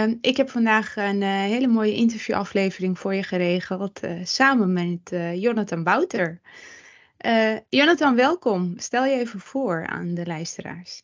[0.00, 5.12] Ehm, ik heb vandaag een uh, hele mooie interviewaflevering voor je geregeld, uh, samen met
[5.12, 6.40] uh, Jonathan Bouter.
[7.68, 8.74] Jonathan, welkom.
[8.78, 11.02] Stel je even voor aan de luisteraars.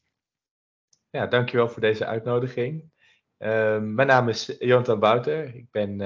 [1.11, 2.91] Ja, dankjewel voor deze uitnodiging.
[3.39, 5.55] Ehm, mijn naam is Jonathan Bouter.
[5.55, 6.01] Ik ben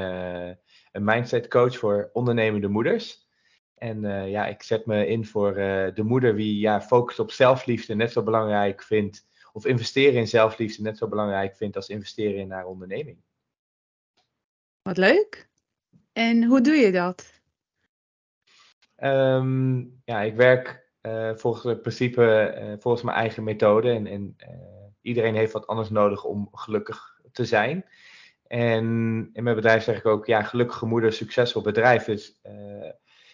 [0.92, 3.28] een mindset coach voor ondernemende moeders.
[3.74, 5.54] En ja, ik zet me in voor
[5.94, 10.82] de moeder die ja, focust op zelfliefde net zo belangrijk vindt of investeren in zelfliefde
[10.82, 13.18] net zo belangrijk vindt als investeren in haar onderneming.
[14.82, 15.48] Wat leuk.
[16.12, 17.40] En hoe doe je dat?
[18.96, 23.90] Um, ja, ik werk uh, volgens het principe, uh, volgens mijn eigen methode.
[23.90, 27.84] En, en uh, iedereen heeft wat anders nodig om gelukkig te zijn.
[28.46, 28.84] En
[29.32, 32.04] in mijn bedrijf zeg ik ook, ja, gelukkige moeder, succesvol bedrijf.
[32.04, 32.40] Dus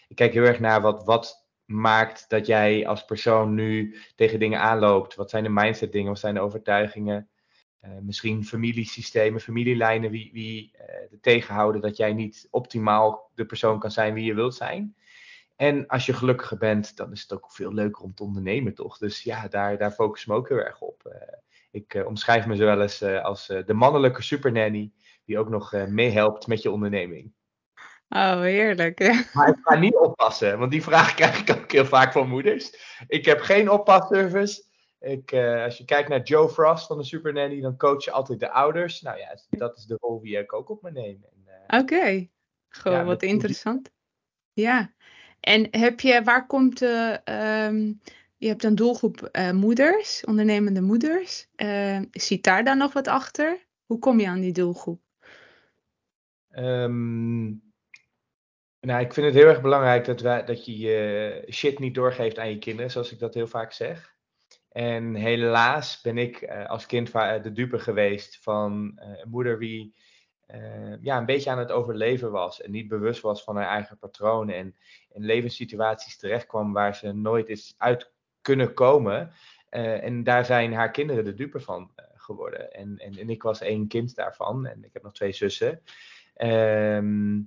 [0.09, 4.61] ik kijk heel erg naar wat, wat maakt dat jij als persoon nu tegen dingen
[4.61, 5.15] aanloopt?
[5.15, 6.09] Wat zijn de mindset dingen?
[6.09, 7.29] Wat zijn de overtuigingen?
[7.85, 13.91] Uh, misschien familiesystemen, familielijnen, wie, wie uh, tegenhouden dat jij niet optimaal de persoon kan
[13.91, 14.97] zijn wie je wilt zijn.
[15.57, 18.99] En als je gelukkiger bent, dan is het ook veel leuker om te ondernemen, toch?
[18.99, 21.03] Dus ja, daar, daar focus ik me ook heel erg op.
[21.07, 21.13] Uh,
[21.71, 24.93] ik omschrijf me zo wel eens als de mannelijke supernanny,
[25.25, 27.33] die ook nog meehelpt met je onderneming.
[28.09, 28.99] Oh, heerlijk.
[29.35, 32.97] Maar ik ga niet oppassen, want die vraag krijg ik ook heel vaak van moeders.
[33.07, 34.65] Ik heb geen oppasservice.
[34.99, 38.11] Ik, uh, als je kijkt naar Joe Frost van de Super Nanny, dan coach je
[38.11, 39.01] altijd de ouders.
[39.01, 41.25] Nou ja, dat is de rol die ik ook op me neem.
[41.47, 42.31] Uh, Oké, okay.
[42.69, 43.91] gewoon ja, wat interessant.
[44.53, 44.93] Ja,
[45.41, 47.21] en heb je, waar komt de,
[47.69, 48.01] um,
[48.37, 51.49] je hebt een doelgroep uh, moeders, ondernemende moeders.
[52.11, 53.67] ziet daar dan nog wat achter?
[53.85, 55.01] Hoe kom je aan die doelgroep?
[56.59, 57.66] Um,
[58.87, 62.39] nou, ik vind het heel erg belangrijk dat, wij, dat je je shit niet doorgeeft
[62.39, 64.15] aan je kinderen, zoals ik dat heel vaak zeg.
[64.69, 69.95] En helaas ben ik uh, als kind de dupe geweest van uh, een moeder die
[71.01, 74.55] ja, een beetje aan het overleven was en niet bewust was van haar eigen patronen
[74.55, 74.77] en
[75.13, 79.33] in levenssituaties terechtkwam waar ze nooit is uit kunnen komen.
[79.69, 82.73] en daar zijn haar kinderen de dupe van geworden.
[82.73, 85.83] En, en, en, ik was één kind daarvan en ik heb nog twee zussen.
[86.35, 87.39] Ehm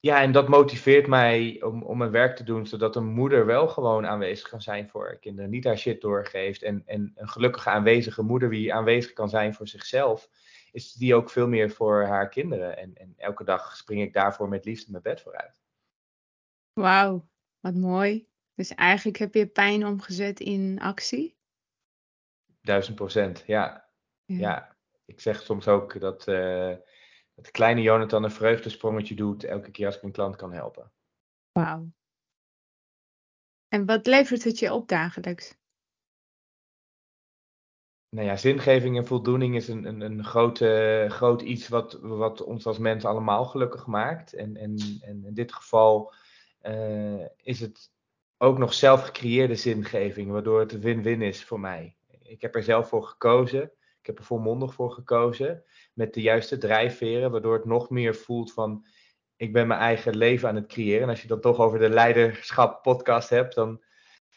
[0.00, 3.68] ja, en dat motiveert mij om, om mijn werk te doen, zodat een moeder wel
[3.68, 5.50] gewoon aanwezig kan zijn voor haar kinderen.
[5.50, 6.62] Niet haar shit doorgeeft.
[6.62, 10.28] En, en een gelukkige aanwezige moeder die aanwezig kan zijn voor zichzelf,
[10.72, 12.76] is die ook veel meer voor haar kinderen.
[12.76, 15.60] En, en elke dag spring ik daarvoor met liefde mijn bed vooruit.
[16.72, 17.28] Wauw,
[17.60, 18.28] wat mooi.
[18.54, 21.36] Dus eigenlijk heb je pijn omgezet in actie?
[22.62, 23.88] Duizend procent, ja.
[24.24, 24.36] ja.
[24.38, 24.76] ja.
[25.04, 26.28] Ik zeg soms ook dat.
[26.28, 26.74] Uh,
[27.42, 30.92] dat kleine Jonathan een vreugdesprongetje doet elke keer als ik een klant kan helpen.
[31.52, 31.90] Wauw.
[33.68, 35.58] En wat levert het je op dagelijks?
[38.08, 42.66] Nou ja, zingeving en voldoening is een, een, een grote, groot iets wat, wat ons
[42.66, 44.32] als mens allemaal gelukkig maakt.
[44.32, 46.14] En, en, en in dit geval
[46.62, 47.92] uh, is het
[48.36, 51.96] ook nog zelf gecreëerde zingeving, waardoor het een win-win is voor mij.
[52.22, 53.62] Ik heb er zelf voor gekozen.
[54.00, 55.64] Ik heb er volmondig voor gekozen
[56.00, 58.86] met de juiste drijfveren, waardoor het nog meer voelt van
[59.36, 61.02] ik ben mijn eigen leven aan het creëren.
[61.02, 63.82] En als je dan toch over de leiderschap podcast hebt, dan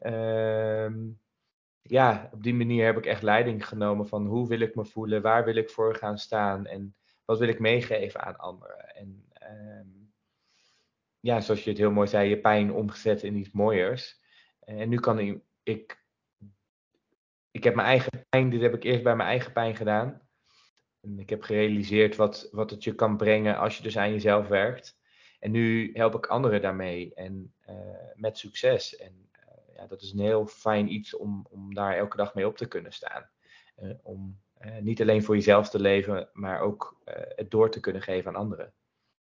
[0.06, 0.90] uh,
[1.82, 5.22] ja, op die manier heb ik echt leiding genomen van hoe wil ik me voelen,
[5.22, 8.96] waar wil ik voor gaan staan en wat wil ik meegeven aan anderen.
[8.96, 10.08] En uh,
[11.20, 14.22] ja, zoals je het heel mooi zei, je pijn omgezet in iets mooiers.
[14.60, 16.06] En nu kan ik, ik,
[17.52, 20.23] ik heb mijn eigen pijn, dit heb ik eerst bij mijn eigen pijn gedaan.
[21.04, 24.48] En ik heb gerealiseerd wat, wat het je kan brengen als je dus aan jezelf
[24.48, 24.98] werkt.
[25.40, 27.76] En nu help ik anderen daarmee en uh,
[28.16, 28.96] met succes.
[28.96, 32.48] En uh, ja, dat is een heel fijn iets om, om daar elke dag mee
[32.48, 33.30] op te kunnen staan.
[33.82, 34.42] Uh, om
[34.80, 37.02] niet alleen voor jezelf te leven, maar ook
[37.36, 38.74] het door te kunnen geven aan anderen.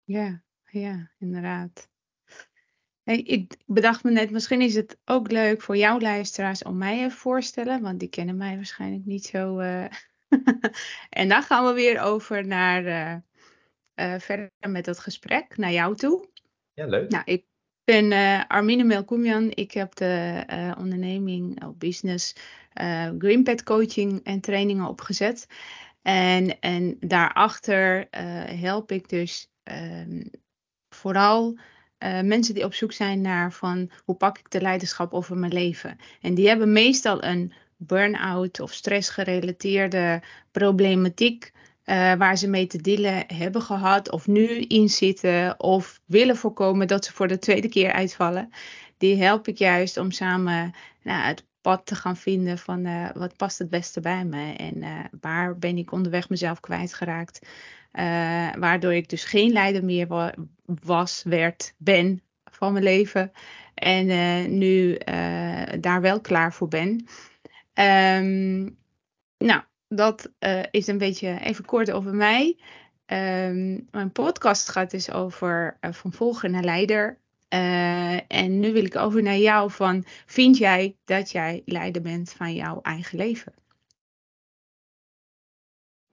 [0.03, 1.89] Ja, ja, inderdaad.
[3.03, 6.99] Hey, ik bedacht me net, misschien is het ook leuk voor jouw luisteraars om mij
[6.99, 9.59] even voorstellen, want die kennen mij waarschijnlijk niet zo
[11.09, 13.15] en dan gaan we weer over naar uh,
[13.95, 16.29] uh, verder met het gesprek naar jou toe.
[16.73, 17.09] Ja, leuk.
[17.09, 17.45] Nou, ik
[17.83, 19.51] ben uh, Armine Melkoemian.
[19.53, 22.35] Ik heb de onderneming, of business,
[23.17, 25.47] Greenpad coaching en trainingen opgezet.
[26.01, 28.07] En, en daarachter
[28.59, 30.23] help ik dus ehm,
[30.89, 31.57] vooral
[32.21, 35.97] mensen die op zoek zijn naar van hoe pak ik de leiderschap over mijn leven.
[36.21, 41.53] En die hebben meestal een burn-out of stressgerelateerde problematiek
[41.85, 46.87] uh, waar ze mee te dealen hebben gehad of nu in zitten of willen voorkomen
[46.87, 48.49] dat ze voor de tweede keer uitvallen.
[48.97, 50.73] Die help ik juist om samen
[51.03, 54.77] nou, het pad te gaan vinden van uh, wat past het beste bij me en
[54.77, 57.47] uh, waar ben ik onderweg mezelf kwijtgeraakt.
[58.59, 60.33] Waardoor ik dus geen leider meer wa
[60.65, 63.31] was, werd, ben van mijn leven.
[63.73, 64.07] En
[64.57, 64.97] nu
[65.79, 67.07] daar wel klaar voor ben.
[67.79, 68.77] Um,
[69.37, 70.31] nou, dat
[70.71, 72.59] is een beetje even kort over mij.
[73.05, 77.19] Um, mijn podcast gaat dus over van volger naar leider.
[77.49, 82.33] Uh, en nu wil ik over naar jou van, vind jij dat jij leider bent
[82.33, 83.53] van jouw eigen leven?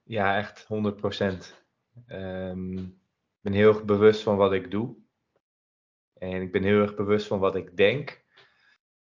[0.03, 1.65] Ja, echt 100 procent.
[2.09, 4.97] Um, ik ben heel erg bewust van wat ik doe.
[6.19, 8.25] En ik ben heel erg bewust van wat ik denk.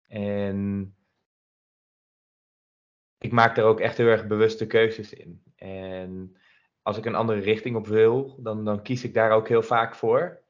[0.08, 0.96] En
[3.26, 5.42] ik maak daar ook echt heel erg bewuste keuzes in.
[5.56, 6.38] En
[6.82, 9.96] als ik een andere richting op wil, dan, dan kies ik daar ook heel vaak
[9.96, 10.44] voor.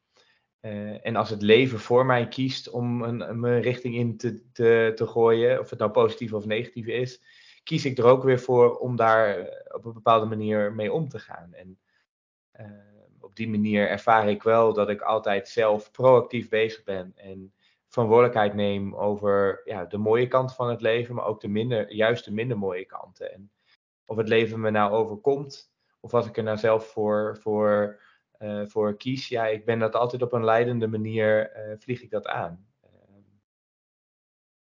[0.62, 4.92] Uh, en als het leven voor mij kiest om een, een richting in te, te,
[4.96, 7.22] te, gooien, of het nou positief of negatief is,
[7.64, 11.10] kies ik er ook weer voor om daar eh, op een bepaalde manier mee om
[11.10, 11.54] te gaan.
[11.54, 11.80] En
[12.60, 12.66] uh,
[13.20, 17.54] op die manier ervaar ik wel dat ik altijd zelf proactief bezig ben en
[17.96, 22.26] verantwoordelijkheid neem over ja, de mooie kanten van het leven, maar ook de minder, juist
[22.26, 23.34] de minder mooie kanten.
[23.34, 23.52] En
[24.06, 28.02] of het leven me nou overkomt, of wat ik er nou zelf voor, voor
[28.40, 32.10] uh, voor kies, ja, ik ben dat altijd op een leidende manier, uh, vlieg ik
[32.10, 32.68] dat aan.
[32.82, 33.22] Ehm,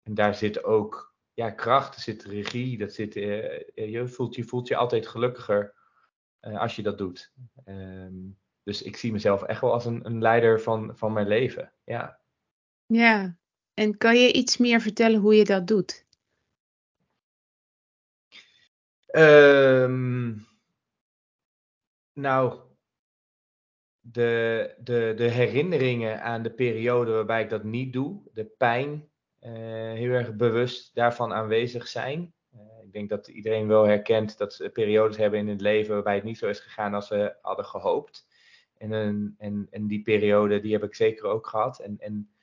[0.04, 4.68] en daar zit ook ja, kracht, er zit regie, dat zit, je, voelt, je voelt
[4.68, 5.74] je altijd gelukkiger
[6.40, 7.34] als je dat doet.
[7.66, 11.74] Um, dus ik zie mezelf echt wel als een, een leider van, van mijn leven.
[11.84, 12.19] Ja.
[12.94, 13.38] Ja,
[13.74, 16.06] en kan je iets meer vertellen hoe je dat doet?
[19.16, 20.48] Um,
[22.14, 22.60] nou,
[24.00, 29.10] de, de, de herinneringen aan de periode waarbij ik dat niet doe, de pijn,
[29.42, 29.52] uh,
[29.94, 32.34] heel erg bewust daarvan aanwezig zijn.
[32.54, 36.16] Uh, ik denk dat iedereen wel herkent dat ze periodes hebben in het leven waarbij
[36.16, 38.28] het niet zo is gegaan als ze hadden gehoopt.
[38.78, 38.92] En,
[39.38, 41.80] en, en die periode, die heb ik zeker ook gehad.
[41.80, 42.34] En, en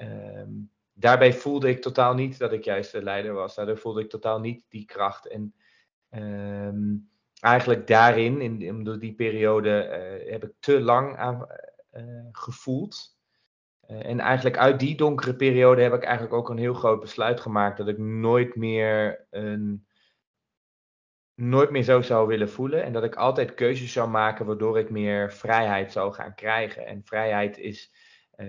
[0.00, 3.54] um, daarbij voelde ik totaal niet dat ik juist de leider was.
[3.54, 5.26] Daardoor voelde ik totaal niet die kracht.
[5.26, 5.54] En
[6.10, 7.10] um,
[7.40, 9.86] eigenlijk daarin, in, in die periode,
[10.24, 11.46] uh, heb ik te lang aan
[11.92, 13.18] uh, gevoeld.
[13.90, 17.40] Uh, en eigenlijk uit die donkere periode heb ik eigenlijk ook een heel groot besluit
[17.40, 19.88] gemaakt dat ik nooit meer een
[21.34, 24.90] nooit meer zo zou willen voelen en dat ik altijd keuzes zou maken waardoor ik
[24.90, 26.86] meer vrijheid zou gaan krijgen.
[26.86, 27.92] En vrijheid is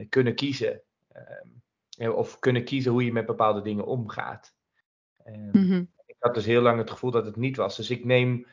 [0.09, 0.81] kunnen kiezen.
[1.13, 4.55] Ehm, of kunnen kiezen hoe je met bepaalde dingen omgaat.
[5.25, 5.91] Mm -hmm.
[6.05, 7.75] Ik had dus heel lang het gevoel dat het niet was.
[7.75, 8.47] Dus ik neem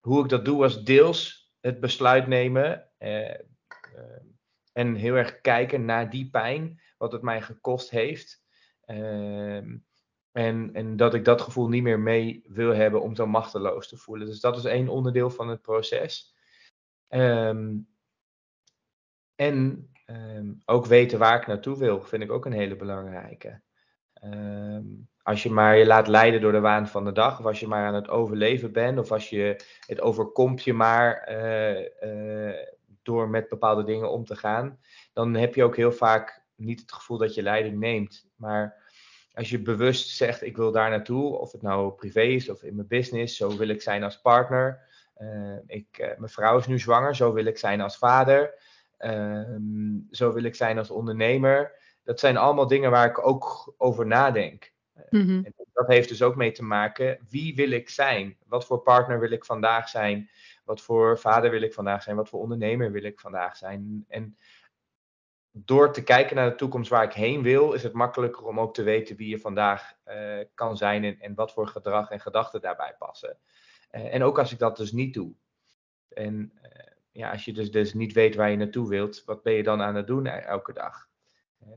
[0.00, 3.40] hoe ik dat doe was deels het besluit nemen eh, eh,
[4.72, 8.44] en heel erg kijken naar die pijn, wat het mij gekost heeft.
[10.32, 13.96] En, en dat ik dat gevoel niet meer mee wil hebben om zo machteloos te
[13.96, 14.26] voelen.
[14.26, 16.34] Dus dat is één onderdeel van het proces.
[17.08, 17.88] Um,
[19.34, 23.60] en um, ook weten waar ik naartoe wil, vind ik ook een hele belangrijke.
[24.24, 27.60] Um, als je maar je laat leiden door de waan van de dag, of als
[27.60, 32.54] je maar aan het overleven bent, of als je het overkomt je maar uh, uh,
[33.02, 34.78] door met bepaalde dingen om te gaan,
[35.12, 38.28] dan heb je ook heel vaak niet het gevoel dat je leiding neemt.
[38.36, 38.84] Maar
[39.32, 42.74] als je bewust zegt, ik wil daar naartoe, of het nou privé is of in
[42.74, 44.80] mijn business, zo wil ik zijn als partner.
[45.18, 48.54] Uh, ik, mijn vrouw is nu zwanger, zo wil ik zijn als vader.
[48.96, 51.72] Ehm, zo wil ik zijn als ondernemer.
[52.04, 54.74] Dat zijn allemaal dingen waar ik ook over nadenk.
[55.10, 55.44] Mm-hmm.
[55.44, 58.36] En dat heeft dus ook mee te maken, wie wil ik zijn?
[58.46, 60.30] Wat voor partner wil ik vandaag zijn?
[60.64, 62.16] Wat voor vader wil ik vandaag zijn?
[62.16, 64.04] Wat voor ondernemer wil ik vandaag zijn?
[64.08, 64.36] En
[65.64, 68.74] door te kijken naar de toekomst waar ik heen wil, is het makkelijker om ook
[68.74, 72.60] te weten wie je vandaag uh, kan zijn en, en, wat voor gedrag en gedachten
[72.60, 73.38] daarbij passen.
[73.92, 75.34] Uh, en ook als ik dat dus niet doe.
[76.08, 76.70] En uh,
[77.16, 79.82] ja, als je dus, dus niet weet waar je naartoe wilt, wat ben je dan
[79.82, 81.08] aan het doen elke dag?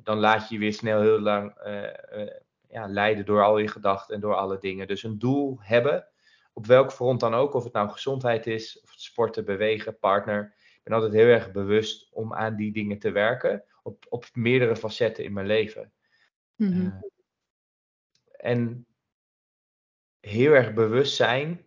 [0.04, 1.54] dan laat je je weer snel heel lang
[2.70, 4.88] ja, leiden door al je gedachten en door alle dingen.
[4.88, 6.08] Dus een doel hebben,
[6.54, 10.54] op welk front dan ook, of het nou gezondheid is, of sporten, bewegen, partner.
[10.58, 14.76] Ik ben altijd heel erg bewust om aan die dingen te werken, op, op meerdere
[14.76, 15.94] facetten in mijn leven.
[16.56, 16.94] Uh,
[18.32, 18.88] en
[20.20, 21.66] heel erg bewust zijn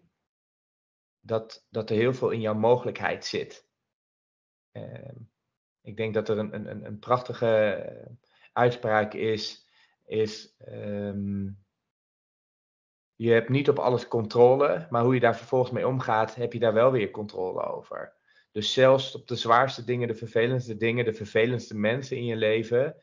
[1.22, 3.66] dat, dat er heel veel in jouw mogelijkheid zit.
[4.72, 5.10] Uh,
[5.80, 8.18] ik denk dat er een, een, een prachtige
[8.52, 9.70] uitspraak is
[10.04, 11.64] is um,
[13.14, 16.58] je hebt niet op alles controle, maar hoe je daar vervolgens mee omgaat, heb je
[16.58, 18.14] daar wel weer controle over.
[18.50, 22.96] Dus zelfs op de zwaarste dingen, de vervelendste dingen, de vervelendste mensen in je leven,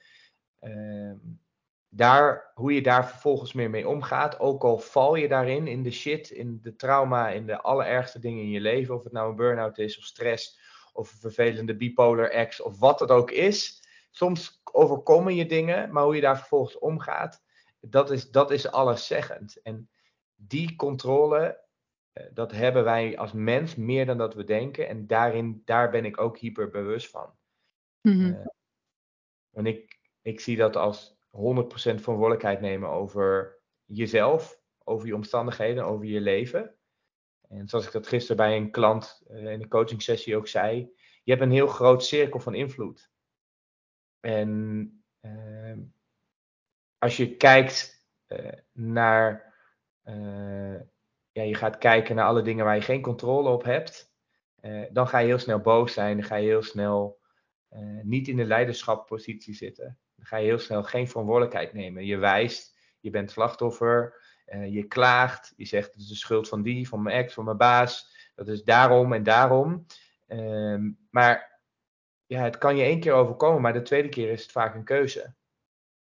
[0.59, 1.41] um,
[1.89, 5.91] daar, hoe je daar vervolgens meer mee omgaat, ook al val je daarin, in de
[5.91, 9.35] shit, in de trauma, in de allerergste dingen in je leven, of het nou een
[9.35, 10.59] burn-out is, of stress,
[10.93, 13.83] of een vervelende bipolar ex, of wat het ook is.
[14.11, 17.43] Soms overkomen je dingen, maar hoe je daar vervolgens omgaat,
[17.79, 19.61] dat is, dat is alleszeggend.
[19.61, 19.89] En
[20.35, 21.63] die controle,
[22.13, 24.87] eh, dat hebben wij als mens meer dan dat we denken.
[24.87, 27.37] En daarin, daar ben ik ook hyper bewust van.
[28.01, 28.45] Uh,
[29.51, 36.05] en ik, ik zie dat als 100% verantwoordelijkheid nemen over jezelf, over je omstandigheden, over
[36.05, 36.75] je leven.
[37.47, 40.91] En zoals ik dat gisteren bij een klant uh, in de coaching sessie ook zei,
[41.23, 43.11] je hebt een heel groot cirkel van invloed.
[44.19, 45.77] En uh,
[46.97, 49.47] als je kijkt uh, naar,
[51.31, 54.13] ja, je gaat kijken naar alle dingen waar je geen controle op hebt,
[54.91, 57.19] dan ga je heel snel boos zijn, dan ga je heel snel
[58.03, 59.99] niet in de leiderschappositie zitten.
[60.19, 62.05] Dan ga je heel snel geen verantwoordelijkheid nemen.
[62.05, 66.61] Je wijst, je bent slachtoffer, uh, je klaagt, je zegt het is de schuld van
[66.61, 68.15] die, van mijn ex, van mijn baas.
[68.35, 69.85] Dat is daarom en daarom.
[70.27, 71.61] Um, maar
[72.25, 74.83] ja, het kan je één keer overkomen, maar de tweede keer is het vaak een
[74.83, 75.35] keuze.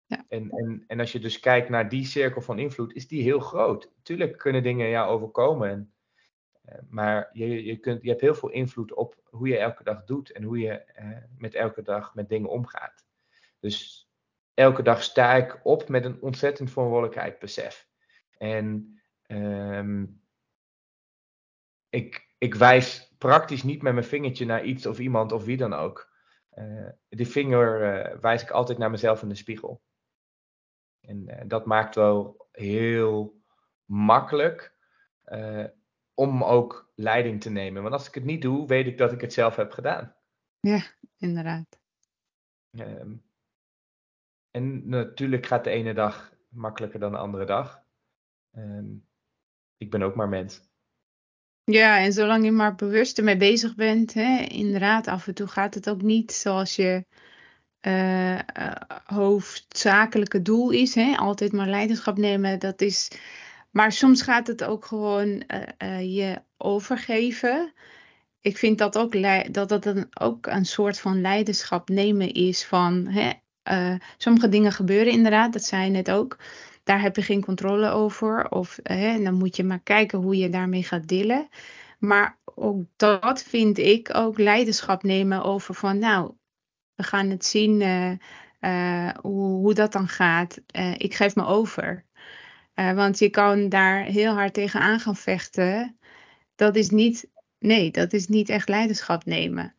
[0.06, 0.24] Ja.
[0.28, 3.40] En, en, en als je dus kijkt naar die cirkel van invloed, is die heel
[3.40, 3.92] groot.
[4.02, 5.70] Tuurlijk kunnen dingen jou overkomen.
[5.70, 5.94] En,
[6.68, 10.04] uh, maar je, je, kunt, je hebt heel veel invloed op hoe je elke dag
[10.04, 13.06] doet en hoe je uh, met elke dag met dingen omgaat.
[13.60, 14.05] Dus
[14.56, 17.88] elke dag sta ik op met een ontzettend verantwoordelijkheid besef.
[18.38, 20.22] En um,
[21.88, 25.72] ik, ik wijs praktisch niet met mijn vingertje naar iets of iemand of wie dan
[25.72, 26.14] ook.
[26.54, 29.82] Uh, die vinger uh, wijs ik altijd naar mezelf in de spiegel.
[31.00, 33.42] En uh, dat maakt wel heel
[33.84, 34.74] makkelijk
[36.14, 37.82] om ook leiding te nemen.
[37.82, 40.16] Want als ik het niet doe, weet ik dat ik het zelf heb gedaan.
[40.60, 40.82] Ja,
[41.16, 41.80] inderdaad.
[42.70, 43.24] Um,
[44.56, 47.82] en natuurlijk gaat de ene dag makkelijker dan de andere dag.
[48.56, 49.06] Um,
[49.76, 50.60] ik ben ook maar mens.
[51.64, 55.74] Ja, en zolang je maar bewust ermee bezig bent, hè, inderdaad, af en toe gaat
[55.74, 57.04] het ook niet zoals je
[57.80, 58.40] uh, uh,
[59.04, 60.94] hoofdzakelijke doel is.
[60.94, 61.16] Hè?
[61.16, 63.10] Altijd maar leiderschap nemen, dat is.
[63.70, 65.42] Maar soms gaat het ook gewoon
[65.82, 67.72] uh, je overgeven.
[68.40, 69.22] Ik vind dat ook
[69.52, 73.32] dat dat een, ook een soort van leiderschap nemen is van hè,
[73.70, 76.38] uh, sommige dingen gebeuren inderdaad, dat zei je net ook.
[76.84, 78.50] Daar heb je geen controle over.
[78.50, 81.48] Of uh, dan moet je maar kijken hoe je daarmee gaat dealen.
[81.98, 86.32] Maar ook dat vind ik ook leiderschap nemen over van nou,
[86.94, 90.60] we gaan het zien uh, hoe, hoe, dat dan gaat.
[90.96, 92.04] ik geef me over.
[92.74, 95.98] want je kan daar heel hard tegenaan gaan vechten.
[96.54, 99.75] Dat is niet, nee, dat is niet echt leiderschap nemen.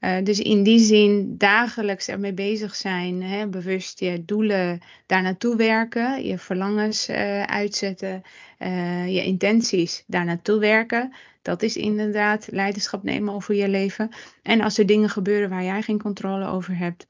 [0.00, 5.56] Uh, dus in die zin dagelijks ermee bezig zijn, hè, bewust je doelen daar naartoe
[5.56, 8.22] werken, je verlangens uh, uitzetten,
[8.58, 11.14] uh, je intenties daar naartoe werken.
[11.42, 14.10] Dat is inderdaad leiderschap nemen over je leven.
[14.42, 17.06] En als er dingen gebeuren waar jij geen controle over hebt,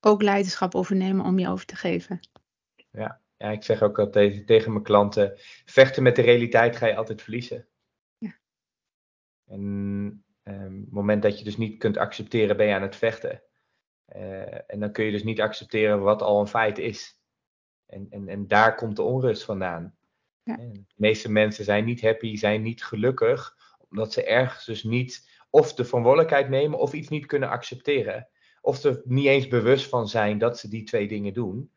[0.00, 2.20] ook leiderschap overnemen om je over te geven.
[2.90, 5.32] Ja, ja ik zeg ook altijd tegen mijn klanten:
[5.64, 7.66] vechten met de realiteit ga je altijd verliezen.
[8.18, 8.38] Ja.
[9.46, 13.42] En Um, het moment dat je dus niet kunt accepteren, ben je aan het vechten.
[14.16, 17.20] Uh, en dan kun je dus niet accepteren wat al een feit is.
[17.86, 19.94] En, en, en daar komt de onrust vandaan.
[20.42, 20.56] Ja.
[20.56, 23.56] De meeste mensen zijn niet happy, zijn niet gelukkig,
[23.90, 28.28] omdat ze ergens dus niet of de verantwoordelijkheid nemen of iets niet kunnen accepteren.
[28.60, 31.70] Of er niet eens bewust van zijn dat ze die twee dingen doen.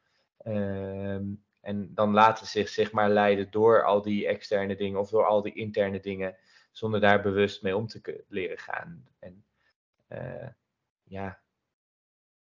[0.47, 5.09] Um, en dan laten ze zich zeg maar leiden door al die externe dingen of
[5.09, 6.35] door al die interne dingen
[6.73, 9.07] zonder daar bewust mee om te leren gaan.
[9.19, 9.45] En
[10.09, 10.47] uh,
[11.03, 11.41] ja,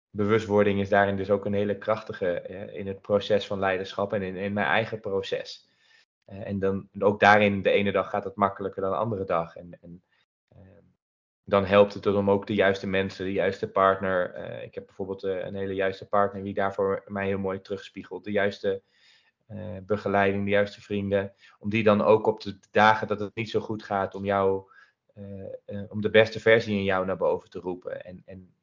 [0.09, 4.21] bewustwording is daarin dus ook een hele krachtige uh, in het proces van leiderschap en
[4.21, 5.69] in, in mijn eigen proces.
[6.27, 9.55] Uh, en dan ook daarin, de ene dag gaat het makkelijker dan de andere dag.
[9.55, 10.03] En, en
[11.43, 14.35] dan helpt het om ook de juiste mensen, de juiste partner.
[14.63, 18.23] ik heb bijvoorbeeld een hele juiste partner die daarvoor mij heel mooi terugspiegelt.
[18.23, 18.83] De juiste
[19.85, 21.33] begeleiding, de juiste vrienden.
[21.59, 24.63] Om die dan ook op de dagen dat het niet zo goed gaat, om jou,
[25.15, 25.25] uh,
[25.65, 28.05] uh, om de beste versie in jou naar boven te roepen.
[28.05, 28.53] En, en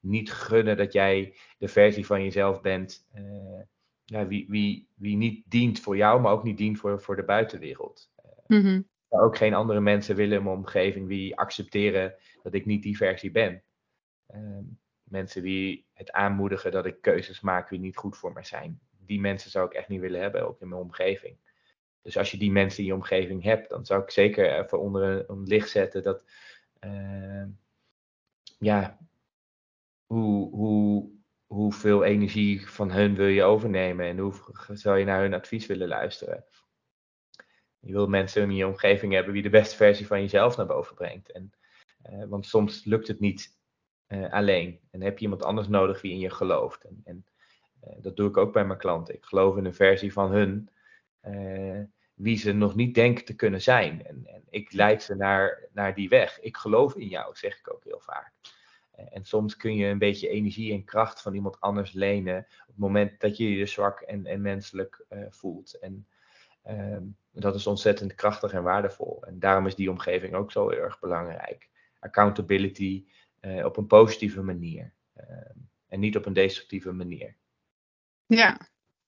[0.00, 3.06] niet gunnen dat jij de versie van jezelf bent.
[4.04, 7.24] Ja, wie, wie, wie niet dient voor jou, maar ook niet dient voor, voor de
[7.24, 8.10] buitenwereld.
[8.46, 8.88] Mm-hmm.
[9.08, 13.30] Ook geen andere mensen willen in mijn omgeving die accepteren dat ik niet die versie
[13.30, 13.62] ben.
[15.02, 19.20] mensen die het aanmoedigen dat ik keuzes maak die niet goed voor mij zijn die
[19.20, 21.36] mensen zou ik echt niet willen hebben, ook in mijn omgeving.
[22.02, 25.30] Dus als je die mensen in je omgeving hebt, dan zou ik zeker even onder
[25.30, 26.24] een, licht zetten dat,
[26.84, 27.44] uh,
[28.58, 28.98] ja,
[30.06, 31.10] hoe, hoe
[31.48, 34.34] hoeveel energie van hun wil je overnemen en hoe
[34.72, 36.44] zou je naar hun advies willen luisteren.
[37.78, 40.94] Je wil mensen in je omgeving hebben wie de beste versie van jezelf naar boven
[40.94, 41.32] brengt.
[41.32, 41.52] En,
[42.10, 43.58] uh, want soms lukt het niet
[44.08, 44.80] uh, alleen.
[44.90, 46.84] En heb je iemand anders nodig wie in je gelooft.
[46.84, 47.26] En, en
[47.98, 49.14] dat doe ik ook bij mijn klanten.
[49.14, 50.70] Ik geloof in een versie van hun
[52.14, 54.06] wie ze nog niet denken te kunnen zijn.
[54.06, 56.40] En, en ik leid ze naar, naar die weg.
[56.40, 58.32] Ik geloof in jou, zeg ik ook heel vaak.
[59.10, 62.38] En soms kun je een beetje energie en kracht van iemand anders lenen.
[62.38, 65.78] op het moment dat je je zwak en, en menselijk voelt.
[65.78, 66.06] En
[66.68, 69.24] um, dat is ontzettend krachtig en waardevol.
[69.24, 71.68] En daarom is die omgeving ook zo heel erg belangrijk.
[71.98, 73.06] Accountability
[73.64, 74.92] op een positieve manier.
[75.16, 75.24] Uh,
[75.86, 77.36] en niet op een destructieve manier.
[78.28, 78.58] Ja,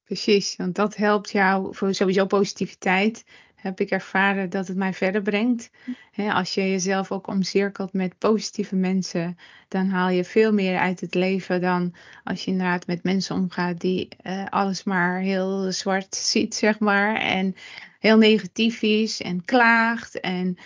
[0.04, 0.56] precies.
[0.56, 3.24] Want dat helpt jou voor sowieso positiviteit
[3.54, 5.70] heb ik ervaren dat het mij verder brengt.
[6.16, 9.36] als je jezelf ook omcirkelt met positieve mensen,
[9.68, 13.80] dan haal je veel meer uit het leven dan als je inderdaad met mensen omgaat
[13.80, 17.14] die uh, alles maar heel zwart ziet, zeg maar.
[17.16, 17.54] En
[17.98, 20.56] heel negatief is en klaagt en,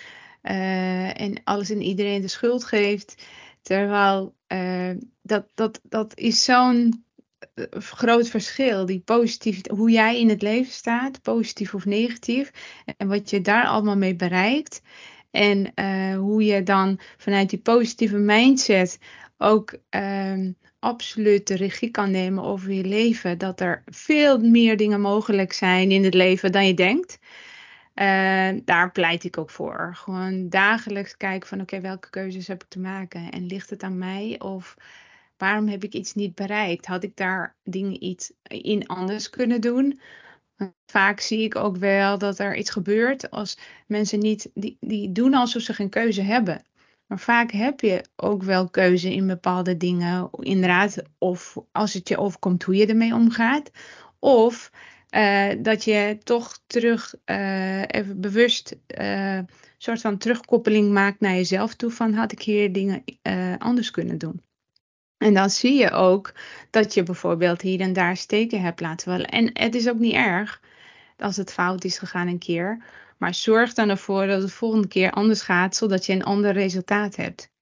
[0.42, 3.24] uh, en alles en iedereen de schuld geeft.
[3.62, 4.90] Terwijl uh,
[5.22, 7.03] dat, dat, dat is zo'n
[7.70, 8.86] groot verschil.
[8.86, 12.50] Die positief, hoe jij in het leven staat, positief of negatief.
[12.96, 14.82] En wat je daar allemaal mee bereikt.
[15.30, 18.98] En uh, hoe je dan vanuit die positieve mindset
[19.38, 20.48] ook uh,
[20.78, 23.38] absoluut de regie kan nemen over je leven.
[23.38, 27.18] Dat er veel meer dingen mogelijk zijn in het leven dan je denkt.
[27.94, 29.90] Uh, daar pleit ik ook voor.
[29.94, 33.30] Gewoon dagelijks kijken van oké, welke keuzes heb ik te maken?
[33.30, 34.76] En ligt het aan mij of
[35.44, 36.86] waarom heb ik iets niet bereikt?
[36.86, 40.00] Had ik daar dingen iets in anders kunnen doen?
[40.86, 45.34] Vaak zie ik ook wel dat er iets gebeurt als mensen niet, die, die doen
[45.34, 46.62] alsof ze geen keuze hebben.
[47.06, 50.30] Maar vaak heb je ook wel keuze in bepaalde dingen.
[50.40, 53.70] Inderdaad, of als het je overkomt hoe je ermee omgaat.
[54.18, 54.70] Of
[55.16, 59.38] uh, dat je toch terug uh, even bewust uh,
[59.78, 61.90] soort van terugkoppeling maakt naar jezelf toe.
[61.90, 63.04] Van had ik hier dingen
[63.58, 64.42] anders kunnen doen.
[65.18, 66.32] En dan zie je ook
[66.70, 69.26] dat je bijvoorbeeld hier en daar steken hebt laten vallen.
[69.26, 70.60] En het is ook niet erg
[71.16, 72.84] als het fout is gegaan een keer.
[73.18, 76.52] Maar zorg dan ervoor dat het de volgende keer anders gaat, zodat je een ander
[76.52, 77.52] resultaat hebt.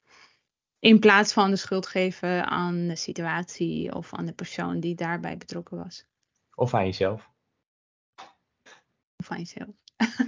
[0.79, 5.37] In plaats van de schuld geven aan de situatie of aan de persoon die daarbij
[5.37, 6.07] betrokken was.
[6.55, 7.31] Of aan jezelf.
[9.16, 9.74] Of aan jezelf.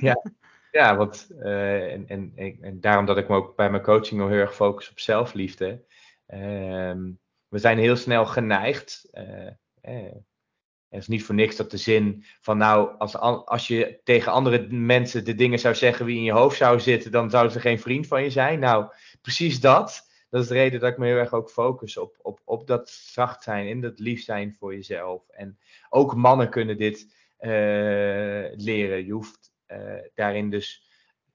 [0.00, 0.22] Ja,
[0.70, 4.30] ja want, uh, en, en, en, daarom dat ik me ook bij mijn coaching heel
[4.30, 5.84] erg focus op zelfliefde.
[6.26, 7.20] Um,
[7.54, 9.08] we zijn heel snel geneigd.
[9.12, 9.46] Uh,
[9.80, 10.14] eh,
[10.88, 14.66] het is niet voor niks dat de zin van nou, als, als je tegen andere
[14.68, 17.78] mensen de dingen zou zeggen wie in je hoofd zou zitten, dan zouden ze geen
[17.78, 18.58] vriend van je zijn.
[18.58, 18.86] Nou,
[19.20, 20.08] precies dat.
[20.30, 22.90] Dat is de reden dat ik me heel erg ook focus op, op, op dat
[22.90, 25.28] zacht zijn en dat lief zijn voor jezelf.
[25.28, 27.50] En ook mannen kunnen dit uh,
[28.54, 29.06] leren.
[29.06, 29.52] Je hoeft
[30.14, 30.88] daarin dus,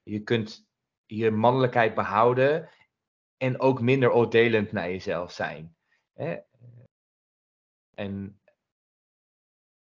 [0.03, 0.67] je kunt
[1.05, 2.69] je mannelijkheid behouden
[3.37, 5.77] en ook minder oordelend naar jezelf zijn.
[6.19, 6.37] Hè?
[7.95, 8.39] En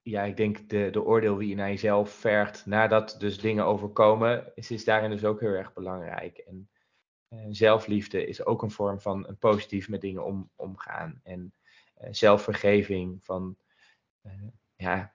[0.02, 4.52] ja, ik denk de, de oordeel die je naar jezelf vergt nadat dus dingen overkomen,
[4.56, 6.38] is, is daarin dus ook heel erg belangrijk.
[6.38, 6.70] En
[7.30, 11.20] uh, zelfliefde is ook een vorm van een positief met dingen om, omgaan.
[11.24, 11.54] En
[12.02, 13.58] uh, zelfvergeving van,
[14.76, 15.14] ja,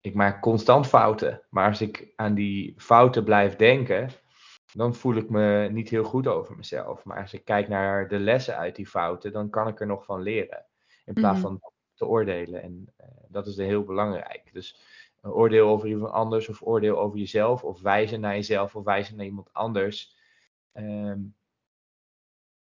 [0.00, 1.42] ik maak constant fouten.
[1.50, 4.10] Maar als ik aan die fouten blijf denken,
[4.76, 7.04] dan voel ik me niet heel goed over mezelf.
[7.04, 10.04] Maar als ik kijk naar de lessen uit die fouten, dan kan ik er nog
[10.04, 10.66] van leren.
[11.04, 11.48] In plaats mhm.
[11.48, 11.60] van
[11.94, 12.62] te oordelen.
[12.62, 14.52] En uh, dat is heel belangrijk.
[14.52, 14.80] Dus
[15.20, 19.16] een oordeel over iemand anders, of oordeel over jezelf, of wijzen naar jezelf, of wijzen
[19.16, 20.16] naar iemand anders.
[20.72, 21.34] Um,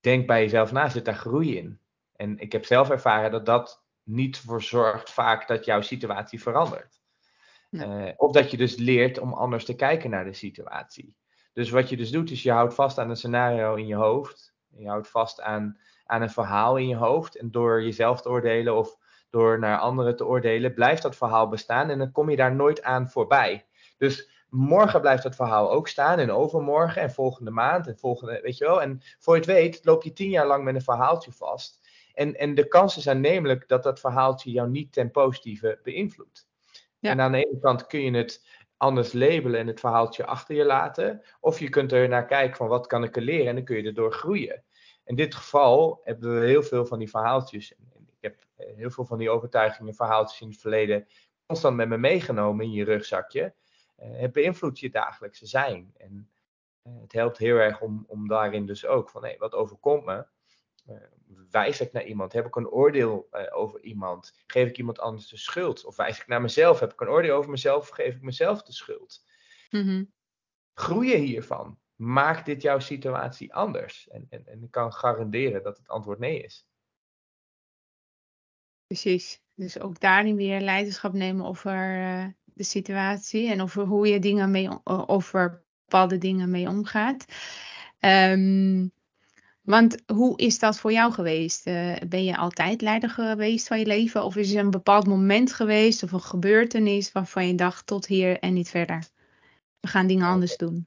[0.01, 1.81] denk bij jezelf na, zit daar groei in.
[2.17, 7.01] En ik heb zelf ervaren dat dat niet voor zorgt vaak dat jouw situatie verandert.
[7.71, 11.17] Uh, of dat je dus leert om anders te kijken naar de situatie.
[11.53, 14.55] Dus wat je dus doet, is je houdt vast aan een scenario in je hoofd.
[14.69, 17.37] Je houdt vast aan, aan een verhaal in je hoofd.
[17.37, 18.99] En door jezelf te oordelen of
[19.31, 22.83] door naar anderen te oordelen, blijft dat verhaal bestaan en dan kom je daar nooit
[22.83, 23.67] aan voorbij.
[23.99, 28.57] Dus morgen blijft dat verhaal ook staan en overmorgen en volgende maand en volgende, weet
[28.57, 28.83] je wel.
[28.83, 31.89] En voor je het weet, loop je tien jaar lang met een verhaaltje vast.
[32.15, 36.49] En, en de kans is aannemelijk dat dat verhaaltje jou niet ten positieve beïnvloedt.
[36.99, 37.11] Ja.
[37.11, 38.47] En aan de ene kant kun je het
[38.81, 41.23] anders labelen en het verhaaltje achter je laten.
[41.41, 43.77] Of je kunt er naar kijken van wat kan ik er leren en dan kun
[43.77, 44.65] je erdoor groeien.
[45.05, 47.73] In dit geval hebben we heel veel van die verhaaltjes.
[47.73, 51.07] Ik heb eh, heel veel van die overtuigingen, verhaaltjes in het verleden
[51.47, 53.55] constant met me meegenomen in je rugzakje.
[53.99, 55.95] Uh, het beïnvloedt je dagelijkse zijn.
[55.97, 56.31] En
[56.83, 60.27] uh, het helpt heel erg om, om daarin dus ook van hé, wat overkomt me?
[61.51, 62.33] Wijs ik naar iemand?
[62.33, 64.33] Heb ik een oordeel over iemand?
[64.47, 65.85] Geef ik iemand anders de schuld?
[65.85, 66.81] Of wijs ik naar mezelf?
[66.81, 67.81] Heb ik een oordeel over mezelf?
[67.81, 69.25] Of geef ik mezelf de schuld?
[69.71, 70.13] Mm
[70.75, 71.79] Groeien hiervan.
[71.97, 74.09] Maakt dit jouw situatie anders?
[74.09, 76.67] En, en, en ik kan garanderen dat het antwoord nee is.
[78.87, 79.43] Precies.
[79.55, 84.51] Dus ook daarin weer leiderschap nemen over uh, de situatie en over hoe je dingen
[84.51, 87.25] mee, over bepaalde dingen mee omgaat.
[88.01, 88.93] Um,
[89.61, 91.67] want hoe is dat voor jou geweest?
[91.67, 94.25] Uh, ben je altijd leider geweest van je leven?
[94.25, 98.39] Of is er een bepaald moment geweest of een gebeurtenis waarvan je dacht tot hier
[98.39, 99.05] en niet verder?
[99.81, 100.87] We gaan dingen anders doen.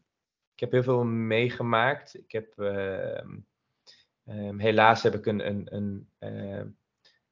[0.53, 2.15] Ik heb heel veel meegemaakt.
[2.15, 3.17] Ik heb, uh,
[4.27, 6.61] um, helaas heb ik een, een, een, uh,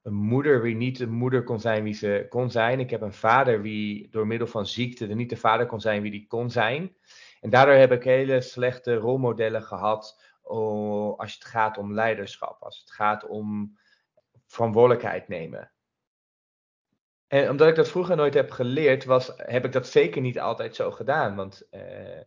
[0.02, 2.80] een moeder wie niet de moeder kon zijn wie ze kon zijn.
[2.80, 6.02] Ik heb een vader wie door middel van ziekte er niet de vader kon zijn
[6.02, 6.96] wie die kon zijn.
[7.42, 10.31] En daardoor heb ik hele slechte rolmodellen gehad
[11.18, 13.78] als het gaat om leiderschap, als het gaat om
[14.46, 15.72] verantwoordelijkheid nemen.
[17.28, 20.76] En omdat ik dat vroeger nooit heb geleerd, was, heb ik dat zeker niet altijd
[20.76, 21.36] zo gedaan.
[21.36, 22.22] Want uh,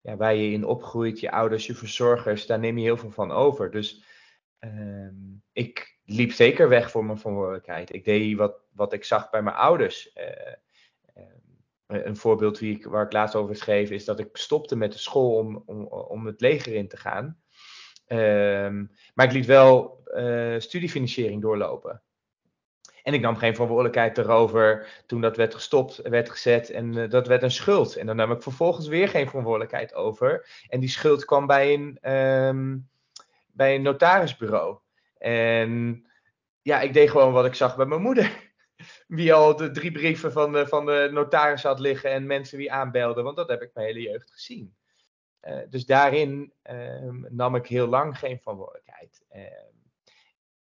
[0.00, 3.30] ja, waar je in opgroeit, je ouders, je verzorgers, daar neem je heel veel van
[3.30, 3.70] over.
[3.70, 4.04] Dus
[4.60, 5.10] uh,
[5.52, 7.94] ik liep zeker weg voor mijn verantwoordelijkheid.
[7.94, 10.16] Ik deed wat, wat ik zag bij mijn ouders.
[10.16, 10.52] Uh,
[11.86, 14.98] een voorbeeld wie ik, waar ik laatst over schreef, is dat ik stopte met de
[14.98, 17.40] school om, om, om het leger in te gaan.
[18.08, 22.02] Ehm, maar ik liet wel uh, studiefinanciering doorlopen.
[23.02, 27.26] En ik nam geen verantwoordelijkheid erover toen dat werd gestopt, werd gezet en uh, dat
[27.26, 27.96] werd een schuld.
[27.96, 30.48] En dan nam ik vervolgens weer geen verantwoordelijkheid over.
[30.68, 32.88] En die schuld kwam bij een, um,
[33.52, 34.78] bij een notarisbureau.
[35.18, 36.02] En
[36.62, 38.50] ja, ik deed gewoon wat ik zag bij mijn moeder.
[39.06, 42.72] Wie al de drie brieven van de, van de notaris had liggen en mensen wie
[42.72, 43.24] aanbelden.
[43.24, 44.76] Want dat heb ik mijn hele jeugd gezien.
[45.42, 49.24] Uh, dus daarin um, nam ik heel lang geen verantwoordelijkheid.
[49.32, 49.42] Uh,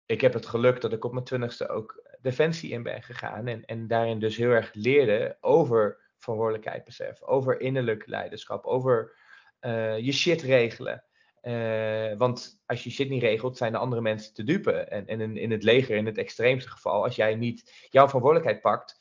[0.07, 3.47] ik heb het geluk dat ik op mijn twintigste ook defensie in ben gegaan.
[3.47, 9.17] En, en daarin dus heel erg leerde over verantwoordelijkheidsbesef, over innerlijk leiderschap, over
[9.61, 11.05] uh, je shit regelen.
[11.43, 14.73] Uh, want als je shit niet regelt, zijn de andere mensen te dupe.
[14.73, 18.61] En, en in, in, het leger, in het extreemste geval, als jij niet jouw verantwoordelijkheid
[18.61, 18.99] pakt,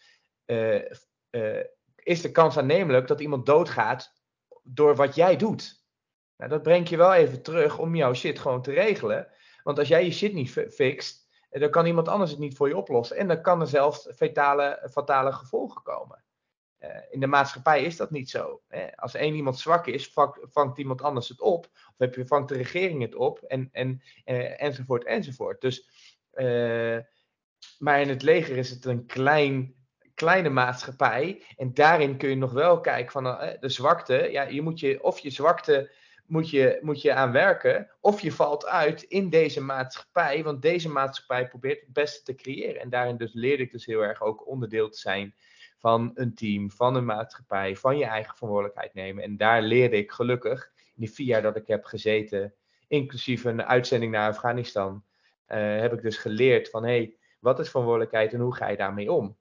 [1.96, 4.14] is de kans aannemelijk dat iemand doodgaat
[4.68, 5.86] door wat jij doet.
[6.38, 9.28] Nou, dat brengt je wel even terug om jouw shit gewoon te regelen.
[9.64, 12.78] Want als jij je shit niet fixt, dan kan iemand anders het niet voor je
[12.78, 13.18] oplossen.
[13.18, 16.24] En dan kan er zelfs fatale, fatale gevolgen komen.
[16.80, 18.62] Uh, in de maatschappij is dat niet zo.
[18.68, 18.98] Hè?
[18.98, 21.66] Als één iemand zwak is, vangt, iemand anders het op.
[21.66, 23.40] Of heb je, vangt de regering het op.
[23.40, 25.62] En, en, uh, enzovoort, enzovoort.
[25.62, 25.90] Dus,
[27.78, 29.76] maar in het leger is het een klein,
[30.18, 31.44] kleine maatschappij.
[31.58, 33.24] En daarin kun je nog wel kijken van
[33.60, 34.28] de zwakte.
[34.32, 35.92] Ja, je moet je, of je zwakte
[36.26, 37.92] moet je, moet je aan werken.
[38.02, 40.44] Of je valt uit in deze maatschappij.
[40.44, 42.82] Want deze maatschappij probeert het beste te creëren.
[42.82, 45.36] En daarin dus leerde ik dus heel erg ook onderdeel te zijn
[45.78, 49.24] van een team, van een maatschappij, van je eigen verantwoordelijkheid nemen.
[49.24, 52.54] En daar leerde ik gelukkig, in die vier jaar dat ik heb gezeten,
[52.88, 55.04] inclusief een uitzending naar Afghanistan,
[55.48, 58.78] uh, heb ik dus geleerd van hé, hey, wat is verantwoordelijkheid en hoe ga je
[58.78, 59.38] daarmee om?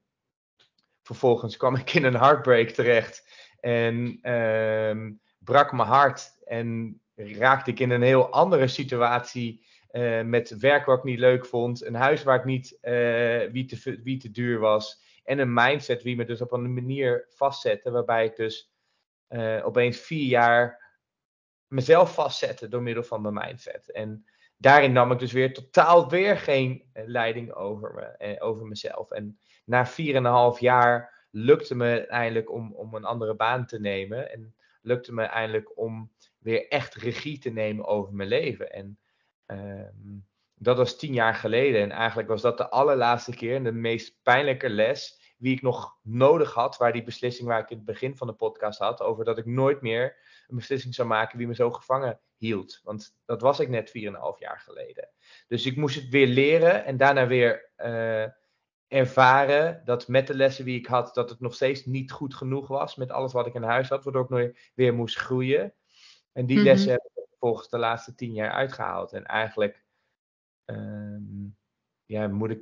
[1.06, 3.28] Vervolgens kwam ik in een heartbreak terecht
[3.60, 10.58] en uh, brak mijn hart en raakte ik in een heel andere situatie uh, met
[10.58, 12.78] werk wat ik niet leuk vond, een huis waar ik niet,
[13.52, 17.26] wie, te, wie te duur was en een mindset wie me dus op een manier
[17.28, 18.72] vastzette, waarbij ik dus
[19.28, 20.84] uh, opeens vier jaar
[21.66, 23.92] mezelf vastzette door middel van mijn mindset.
[23.92, 24.24] En
[24.56, 29.10] daarin nam ik dus weer totaal weer geen leiding over, me, over mezelf.
[29.10, 33.66] En na vier en een half jaar lukte me eindelijk om, om een andere baan
[33.66, 34.32] te nemen.
[34.32, 38.72] En lukte me eindelijk om weer echt regie te nemen over mijn leven.
[38.72, 38.98] En
[39.46, 40.18] ehm,
[40.54, 41.82] dat was tien jaar geleden.
[41.82, 45.98] En eigenlijk was dat de allerlaatste keer en de meest pijnlijke les wie ik nog
[46.02, 49.24] nodig had, waar die beslissing waar ik in het begin van de podcast had, over
[49.24, 52.80] dat ik nooit meer een beslissing zou maken die me zo gevangen hield.
[52.82, 53.92] Want dat was ik net 4,5
[54.38, 55.08] jaar geleden.
[55.48, 58.24] Dus ik moest het weer leren en daarna weer uh,
[58.88, 62.68] ervaren dat met de lessen die ik had, dat het nog steeds niet goed genoeg
[62.68, 65.74] was met alles wat ik in huis had, waardoor ik nooit weer moest groeien.
[66.32, 66.72] En die mm -hmm.
[66.72, 69.12] lessen heb ik volgens de laatste tien jaar uitgehaald.
[69.12, 69.84] En eigenlijk
[70.64, 71.56] um,
[72.04, 72.60] ja, moet ik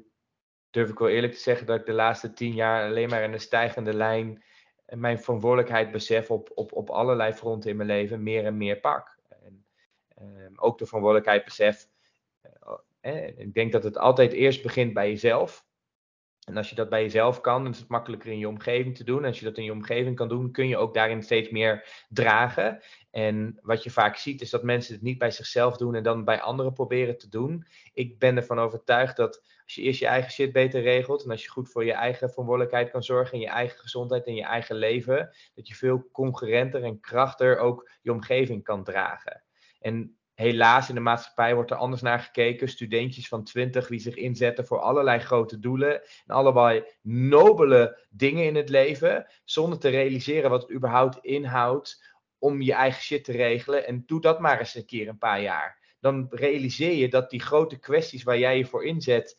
[0.71, 3.33] durf ik wel eerlijk te zeggen dat ik de laatste tien jaar alleen maar in
[3.33, 4.43] een stijgende lijn
[4.87, 9.19] mijn verantwoordelijkheid besef op, op, op allerlei fronten in mijn leven meer en meer pak.
[9.29, 9.67] En,
[10.21, 11.89] uh, ook de verantwoordelijkheid besef.
[12.67, 15.67] Uh, eh, ik denk dat het altijd eerst begint bij jezelf.
[16.45, 19.05] En als je dat bij jezelf kan, dan is het makkelijker in je omgeving te
[19.05, 19.19] doen.
[19.19, 22.05] En als je dat in je omgeving kan doen, kun je ook daarin steeds meer
[22.09, 22.83] dragen.
[23.11, 26.25] En wat je vaak ziet, is dat mensen het niet bij zichzelf doen en dan
[26.25, 27.67] bij anderen proberen te doen.
[27.93, 31.43] Ik ben ervan overtuigd dat als je eerst je eigen shit beter regelt en als
[31.43, 34.77] je goed voor je eigen verantwoordelijkheid kan zorgen en je eigen gezondheid en je eigen
[34.77, 39.43] leven, dat je veel concurrenter en krachter ook je omgeving kan dragen.
[39.81, 42.69] En helaas in de maatschappij wordt er anders naar gekeken.
[42.69, 48.55] Studentjes van 20 die zich inzetten voor allerlei grote doelen en allerlei nobele dingen in
[48.55, 53.87] het leven, zonder te realiseren wat het überhaupt inhoudt om je eigen shit te regelen.
[53.87, 55.83] En doe dat maar eens een keer een paar jaar.
[56.01, 59.39] Dan realiseer je dat die grote kwesties waar jij je voor inzet,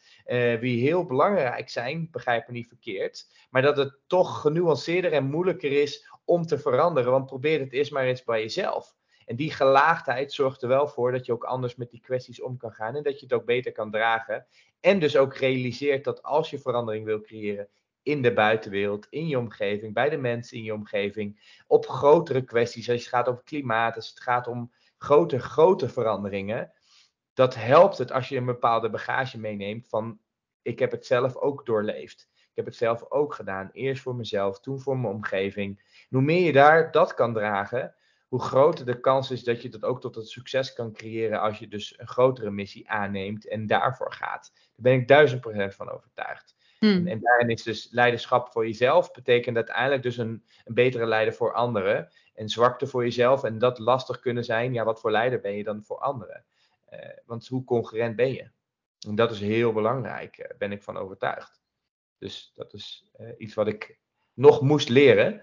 [0.60, 5.72] die heel belangrijk zijn, begrijp me niet verkeerd, maar dat het toch genuanceerder en moeilijker
[5.72, 7.12] is om te veranderen.
[7.12, 8.96] Want probeer het eerst maar eens bij jezelf.
[9.26, 12.58] En die gelaagdheid zorgt er wel voor dat je ook anders met die kwesties om
[12.58, 14.46] kan gaan en dat je het ook beter kan dragen.
[14.80, 17.70] En dus ook realiseert dat als je verandering wil creëren
[18.04, 22.90] in de buitenwereld, in je omgeving, bij de mensen in je omgeving, op grotere kwesties,
[22.90, 26.72] als het gaat over klimaat, als het gaat om grote, grote veranderingen,
[27.34, 30.20] dat helpt het als je een bepaalde bagage meeneemt van
[30.62, 32.30] ik heb het zelf ook doorleefd.
[32.34, 33.70] Ik heb het zelf ook gedaan.
[33.74, 35.82] Eerst voor mezelf, toen voor mijn omgeving.
[36.10, 37.96] hoe meer je daar dat kan dragen,
[38.36, 41.60] hoe groter de kans is dat je dat ook tot het succes kan creëren als
[41.60, 44.52] je dus een grotere missie aanneemt en daarvoor gaat.
[44.54, 46.56] Daar ben ik duizend procent van overtuigd.
[46.80, 47.08] En, hmm.
[47.08, 51.54] en, daarin is dus leiderschap voor jezelf, betekent uiteindelijk dus een, een betere leider voor
[51.54, 52.10] anderen.
[52.34, 55.64] En zwakte voor jezelf en dat lastig kunnen zijn, ja, wat voor leider ben je
[55.64, 56.46] dan voor anderen?
[56.94, 58.50] Uh, want hoe concurrent ben je?
[59.08, 61.62] En dat is heel belangrijk, uh, ben ik van overtuigd.
[62.18, 64.00] Dus dat is uh, iets wat ik
[64.34, 65.42] nog moest leren.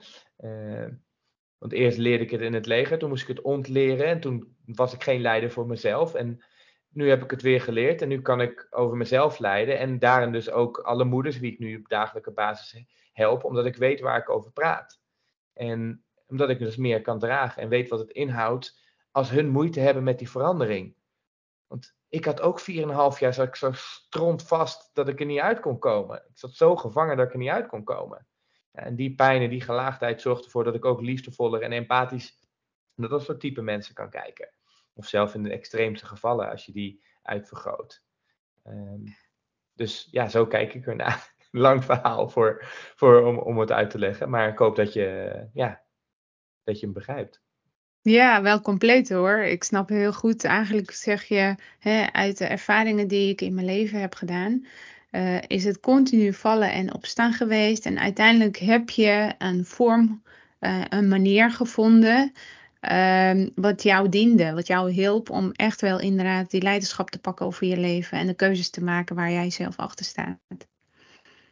[1.63, 4.57] Want eerst leerde ik het in het leger, toen moest ik het ontleren en toen
[4.65, 6.15] was ik geen leider voor mezelf.
[6.15, 6.45] En
[6.89, 9.79] nu heb ik het weer geleerd en nu kan ik over mezelf leiden.
[9.79, 13.77] En daarin dus ook alle moeders wie ik nu op dagelijkse basis help, omdat ik
[13.77, 15.01] weet waar ik over praat.
[15.53, 19.81] En omdat ik dus meer kan dragen en weet wat het inhoudt als hun moeite
[19.81, 20.95] hebben met die verandering.
[21.67, 22.67] Want ik had ook 4,5
[23.19, 26.17] jaar zat ik zo vast dat ik er niet uit kon komen.
[26.17, 28.27] Ik zat zo gevangen dat ik er niet uit kon komen.
[28.73, 32.39] En die pijn en die gelaagdheid zorgt ervoor dat ik ook liefdevoller en empathisch
[32.95, 34.53] naar dat soort type mensen kan kijken.
[34.93, 38.05] Of zelf in de extreemste gevallen als je die uitvergroot.
[38.65, 39.05] Um,
[39.75, 41.35] dus ja, zo kijk ik ernaar.
[41.51, 42.59] Lang verhaal voor,
[42.97, 44.31] voor, om, om het uit te leggen.
[44.31, 45.83] Maar ik hoop dat je, ja,
[46.65, 47.43] dat je hem begrijpt.
[48.01, 49.39] Ja, wel compleet hoor.
[49.39, 50.45] Ik snap heel goed.
[50.45, 54.67] Eigenlijk zeg je hè, uit de ervaringen die ik in mijn leven heb gedaan,
[55.13, 57.87] uh, is het continu vallen en opstaan geweest.
[57.87, 60.23] En uiteindelijk heb je een vorm,
[60.61, 62.33] uh, een manier gevonden.
[62.91, 67.47] Uh, wat jou diende, wat jou hielp om echt wel inderdaad die leiderschap te pakken
[67.47, 70.39] over je leven en de keuzes te maken waar jij zelf achter staat.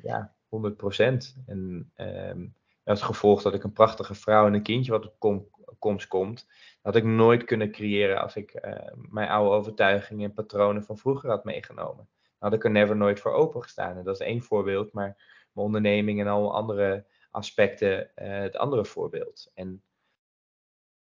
[0.02, 1.36] Ja, 100 procent.
[1.46, 5.46] En um, als gevolg dat ik een prachtige vrouw en een kindje wat op kom,
[5.78, 6.46] komst komt,
[6.82, 8.72] had ik nooit kunnen creëren als ik uh,
[9.10, 12.08] mijn oude overtuigingen en patronen van vroeger had meegenomen
[12.40, 13.96] had ik er never nooit voor open gestaan.
[13.96, 15.14] En dat is één voorbeeld, maar
[15.52, 19.50] mijn onderneming en alle andere aspecten uh, het andere voorbeeld.
[19.54, 19.82] En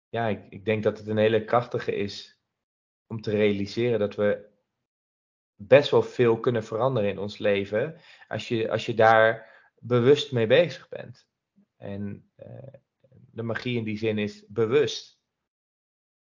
[0.09, 2.39] ja, ik, ik denk dat het een hele krachtige is
[3.07, 4.51] om te realiseren dat we
[5.55, 7.95] best wel veel kunnen veranderen in ons leven
[8.27, 11.27] als je, als je daar bewust mee bezig bent.
[11.77, 12.73] En uh,
[13.31, 15.22] de magie in die zin is bewust.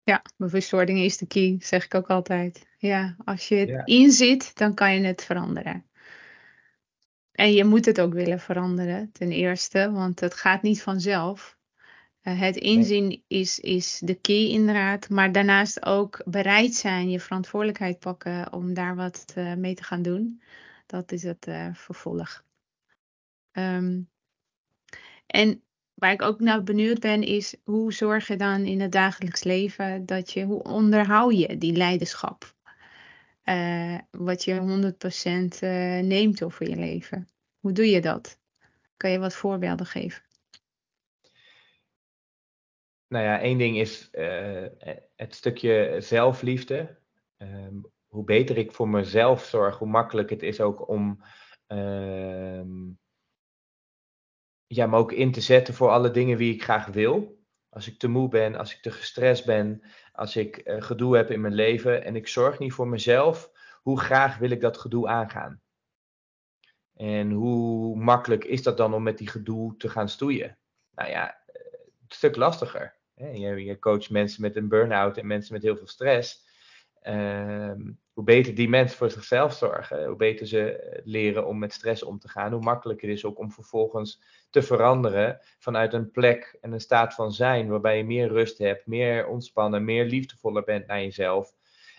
[0.06, 2.66] Ja, bewustwording is de key, zeg ik ook altijd.
[2.78, 3.84] Ja, als je het ja.
[3.84, 5.86] inziet, dan kan je het veranderen.
[7.32, 11.58] En je moet het ook willen veranderen, ten eerste, want het gaat niet vanzelf.
[12.22, 13.24] Uh, het inzien nee.
[13.26, 18.96] is, is de key inderdaad, maar daarnaast ook bereid zijn, je verantwoordelijkheid pakken om daar
[18.96, 20.42] wat uh, mee te gaan doen.
[20.86, 22.44] Dat is het uh, vervolg.
[23.52, 24.08] Um,
[25.26, 25.62] en
[25.96, 30.06] waar ik ook naar benieuwd ben, is hoe zorg je dan in het dagelijks leven
[30.06, 32.54] dat je, hoe onderhoud je die leiderschap?
[33.44, 37.28] Uh, wat je 100% uh, neemt over je leven.
[37.60, 38.38] Hoe doe je dat?
[38.96, 40.22] Kan je wat voorbeelden geven?
[43.08, 44.66] Nou ja, één ding is uh,
[45.16, 46.98] het stukje zelfliefde.
[47.38, 51.22] Um, hoe beter ik voor mezelf zorg, hoe makkelijk het is ook om
[51.66, 52.90] ehm,
[54.66, 57.44] ja, me ook in te zetten voor alle dingen die ik graag wil.
[57.68, 61.30] Als ik te moe ben, als ik te gestrest ben, als ik uh, gedoe heb
[61.30, 63.50] in mijn leven en ik zorg niet voor mezelf,
[63.82, 65.60] hoe graag wil ik dat gedoe aangaan?
[66.94, 70.58] En hoe makkelijk is dat dan om met die gedoe te gaan stoeien?
[70.90, 72.96] Nou ja, een stuk lastiger.
[73.14, 76.44] Je, coacht mensen met een burn-out en mensen met heel veel stress.
[77.02, 77.72] Uh,
[78.16, 82.18] hoe beter die mensen voor zichzelf zorgen, hoe beter ze leren om met stress om
[82.18, 86.72] te gaan, hoe makkelijker het is ook om vervolgens te veranderen vanuit een plek en
[86.72, 91.00] een staat van zijn waarbij je meer rust hebt, meer ontspannen, meer liefdevoller bent naar
[91.00, 91.54] jezelf.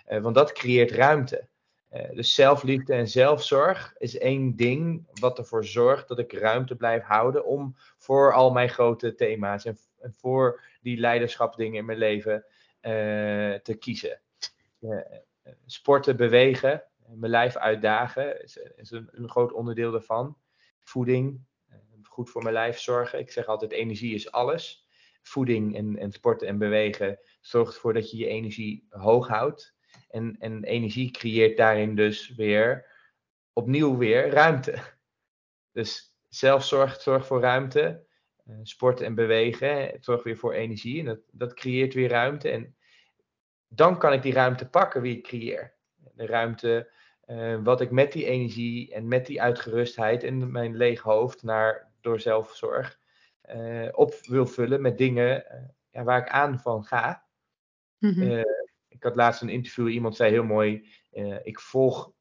[0.08, 1.47] Uh, want dat creëert ruimte.
[1.93, 7.03] Uh, dus zelfliefde en zelfzorg is één ding wat ervoor zorgt dat ik ruimte blijf
[7.03, 9.77] houden om voor al mijn grote thema's en,
[10.10, 12.45] voor die leiderschapsdingen in mijn leven
[13.63, 14.19] te kiezen.
[15.65, 16.83] Sporten, bewegen,
[17.15, 20.38] mijn lijf uitdagen is, is een, een, groot onderdeel daarvan.
[20.83, 21.45] Voeding,
[22.03, 23.19] goed voor mijn lijf zorgen.
[23.19, 24.88] Ik zeg altijd: energie is alles.
[25.21, 29.75] Voeding en, en sporten en bewegen zorgt ervoor dat je je energie hoog houdt.
[30.10, 32.86] En, en energie creëert daarin dus weer
[33.53, 34.75] opnieuw weer ruimte.
[35.71, 38.05] Dus zelfzorg zorgt voor ruimte.
[38.63, 40.99] Sporten en bewegen zorgt weer voor energie.
[40.99, 42.49] En dat, dat creëert weer ruimte.
[42.49, 42.76] En
[43.67, 45.73] dan kan ik die ruimte pakken wie ik creëer.
[46.13, 46.91] De ruimte
[47.27, 51.91] uh, wat ik met die energie en met die uitgerustheid en mijn leeg hoofd naar
[52.01, 52.99] door zelfzorg
[53.56, 57.25] uh, op wil vullen met dingen uh, ja, waar ik aan van ga.
[57.99, 58.39] Uh,
[58.88, 60.88] ik had laatst een interview, iemand zei heel mooi,
[61.43, 62.12] ik volg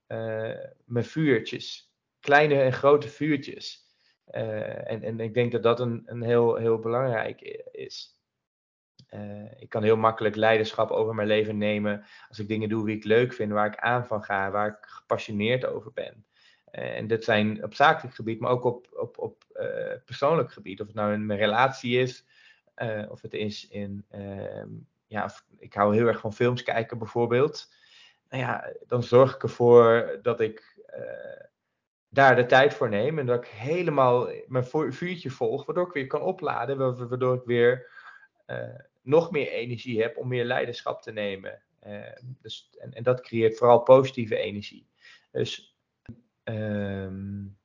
[0.84, 3.84] mijn vuurtjes, kleine en grote vuurtjes.
[4.24, 8.15] en, en ik denk dat dat een, een heel, heel belangrijk is.
[9.58, 13.04] Ik kan heel makkelijk leiderschap over mijn leven nemen als ik dingen doe die ik
[13.04, 16.24] leuk vind, waar ik aan van ga, waar ik gepassioneerd over ben.
[16.70, 20.80] En dat zijn op zakelijk gebied, maar ook op, op, op uh, persoonlijk gebied.
[20.80, 22.24] Of het nou in mijn relatie is,
[23.08, 24.04] of het is in.
[24.14, 24.62] Uh,
[25.06, 27.74] ja, ik hou heel erg van films kijken bijvoorbeeld.
[28.28, 31.44] Nou ja, dan zorg ik ervoor dat ik eh,
[32.08, 33.18] daar de tijd voor neem.
[33.18, 37.08] En dat ik helemaal mijn vuurtje volg, waardoor ik weer kan opladen.
[37.08, 37.90] Waardoor ik weer
[39.06, 41.62] nog meer energie heb om meer leiderschap te nemen.
[42.40, 44.86] dus, en, en dat creëert vooral positieve energie.
[45.30, 45.76] Dus
[46.44, 47.58] um,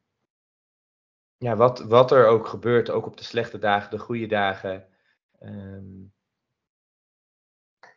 [1.38, 4.88] ja, wat, wat er ook gebeurt, ook op de slechte dagen, de goede dagen.
[5.40, 6.14] Um,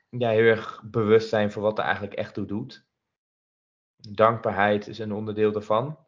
[0.09, 2.87] ja, heel erg bewust zijn voor wat er eigenlijk echt toe doet.
[3.96, 5.98] Dankbaarheid is een onderdeel daarvan.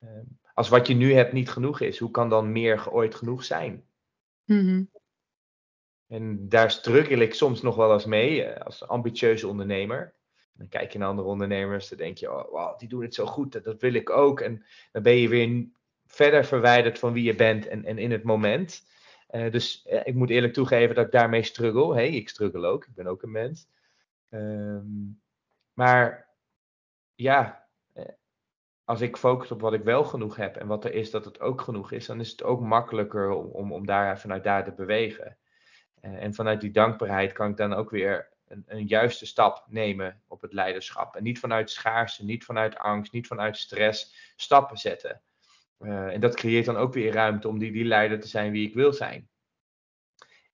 [0.00, 3.44] Um, als wat je nu hebt niet genoeg is, hoe kan dan meer ooit genoeg
[3.44, 3.84] zijn?
[4.44, 4.90] Mm-hmm.
[6.10, 10.14] En daar struggle ik soms nog wel eens mee eh, als ambitieuze ondernemer.
[10.52, 13.26] Dan kijk je naar andere ondernemers, dan denk je, oh, wow, die doen het zo
[13.26, 14.40] goed, dat, wil ik ook.
[14.40, 15.66] En dan ben je weer
[16.06, 18.88] verder verwijderd van wie je bent en, in het moment.
[19.30, 21.94] Uh, dus uh, ik moet eerlijk toegeven dat ik daarmee struggle.
[21.94, 23.68] hey, ik struggle ook, ik ben ook een mens.
[24.30, 25.20] Um,
[25.72, 26.28] maar
[27.14, 28.04] ja, eh,
[28.84, 31.40] als ik focus op wat ik wel genoeg heb en wat er is dat het
[31.40, 34.72] ook genoeg is, dan is het ook makkelijker om, om, om daar vanuit daar te
[34.72, 35.36] bewegen.
[36.00, 40.40] En vanuit die dankbaarheid kan ik dan ook weer een, een, juiste stap nemen op
[40.40, 41.16] het leiderschap.
[41.16, 45.20] En niet vanuit schaarste, niet vanuit angst, niet vanuit stress stappen zetten.
[45.78, 48.68] Uh, en dat creëert dan ook weer ruimte om die, die leider te zijn wie
[48.68, 49.28] ik wil zijn.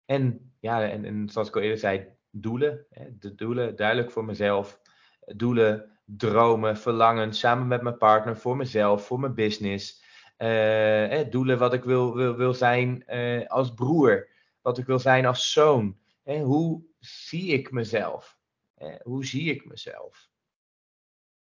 [0.05, 2.87] En ja, en, en zoals ik al eerder zei, doelen.
[2.91, 4.81] Hè, de doelen duidelijk voor mezelf.
[5.21, 10.05] Doelen, dromen, verlangen, samen met mijn partner, voor mezelf, voor mijn business.
[10.39, 13.07] Uh, doelen wat ik wil, wil, wil zijn
[13.49, 14.29] als broer,
[14.67, 15.99] wat ik wil zijn als zoon.
[16.25, 18.39] hoe zie ik mezelf?
[18.75, 20.31] Eh, hoe zie ik mezelf?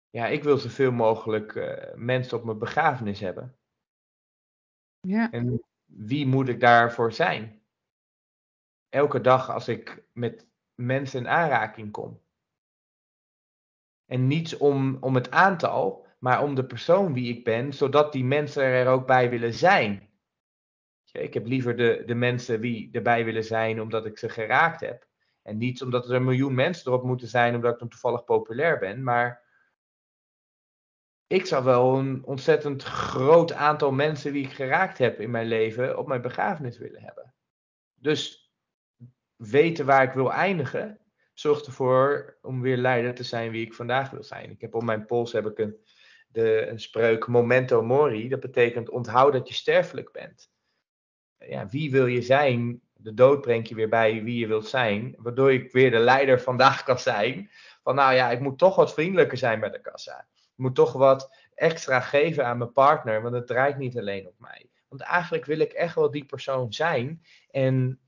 [0.09, 3.57] Ja, ik wil zoveel mogelijk uh, mensen op mijn begrafenis hebben.
[4.99, 5.31] Ja.
[5.31, 7.61] En wie moet ik daarvoor zijn?
[8.89, 12.21] Elke dag als ik met mensen in aanraking kom.
[14.05, 18.23] En niet om, om het aantal, maar om de persoon wie ik ben, zodat die
[18.23, 20.10] mensen er ook bij willen zijn.
[21.11, 25.07] Ik heb liever de, de mensen wie erbij willen zijn omdat ik ze geraakt heb,
[25.41, 28.79] en niet omdat er een miljoen mensen erop moeten zijn, omdat ik dan toevallig populair
[28.79, 29.03] ben.
[29.03, 29.41] Maar
[31.27, 35.97] ik zou wel een ontzettend groot aantal mensen die ik geraakt heb in mijn leven
[35.97, 37.33] op mijn begrafenis willen hebben.
[37.93, 38.51] Dus
[39.35, 40.99] weten waar ik wil eindigen,
[41.33, 44.49] zorgt ervoor om weer leider te zijn wie ik vandaag wil zijn.
[44.49, 45.77] Ik heb op mijn pols heb ik een,
[46.27, 48.29] de, een spreuk Momento Mori.
[48.29, 50.50] Dat betekent onthoud dat je sterfelijk bent.
[51.47, 55.15] Ja, wie wil je zijn de dood brengt je weer bij wie je wilt zijn.
[55.17, 57.49] Waardoor ik weer de leider vandaag kan zijn.
[57.83, 60.27] Van nou ja, ik moet toch wat vriendelijker zijn bij de kassa.
[60.35, 63.21] Ik moet toch wat extra geven aan mijn partner.
[63.21, 64.69] Want het draait niet alleen op mij.
[64.87, 67.21] Want eigenlijk wil ik echt wel die persoon zijn.
[67.49, 67.99] En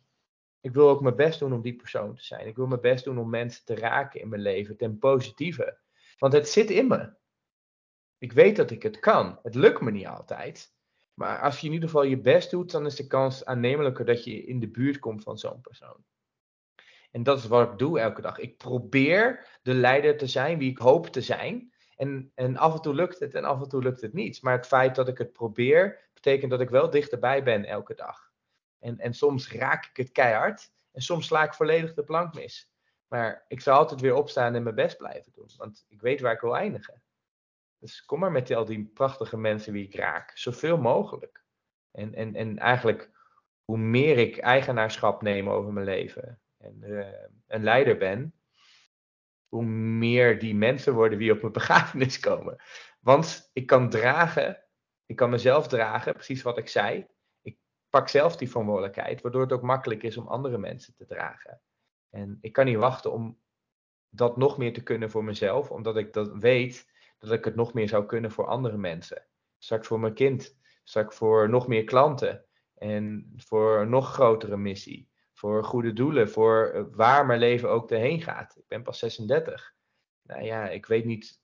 [0.62, 2.48] ik wil ook mijn best doen om die persoon te zijn.
[2.48, 4.78] Ik wil mijn best doen om mensen te raken in mijn leven.
[4.78, 5.78] Ten positieve.
[6.18, 7.14] Want het zit in me.
[8.18, 9.40] Ik weet dat ik het kan.
[9.44, 10.74] Het lukt me niet altijd.
[11.14, 14.24] Maar als je in ieder geval je best doet, dan is de kans aannemelijker dat
[14.24, 16.04] je in de buurt komt van zo'n persoon.
[17.12, 18.38] En dat is wat ik doe elke dag.
[18.38, 21.74] Ik probeer de leider te zijn wie ik hoop te zijn.
[21.96, 24.42] En, en af en toe lukt het en af en toe lukt het niet.
[24.42, 28.32] Maar het feit dat ik het probeer, betekent dat ik wel dichterbij ben elke dag.
[28.80, 32.72] En, en soms raak ik het keihard en soms sla ik volledig de plank mis.
[33.08, 35.50] Maar ik zal altijd weer opstaan en mijn best blijven doen.
[35.58, 37.02] Want ik weet waar ik wil eindigen.
[37.84, 40.38] Dus kom maar met al die prachtige mensen wie ik raak.
[40.38, 41.44] Zoveel mogelijk.
[41.92, 43.12] En, en, en eigenlijk
[43.64, 47.08] hoe meer ik eigenaarschap neem over mijn leven en uh,
[47.48, 48.34] een leider ben,
[49.48, 52.62] hoe meer die mensen worden die op mijn begrafenis komen.
[53.00, 54.64] Want ik kan dragen,
[55.06, 57.08] ik kan mezelf dragen, precies wat ik zei.
[57.42, 57.58] Ik
[57.90, 61.62] pak zelf die verantwoordelijkheid, waardoor het ook makkelijk is om andere mensen te dragen.
[62.10, 63.42] En ik kan niet wachten om
[64.10, 66.92] dat nog meer te kunnen voor mezelf, omdat ik dat weet
[67.24, 69.26] dat ik het nog meer zou kunnen voor andere mensen.
[69.58, 72.46] Straks voor mijn kind, straks voor nog meer klanten
[72.76, 75.12] en voor een nog grotere missie.
[75.34, 78.56] Voor goede doelen, voor eh, waar mijn leven ook heen gaat.
[78.58, 79.74] Ik ben pas 36.
[80.22, 81.42] Nou ja, ik weet niet,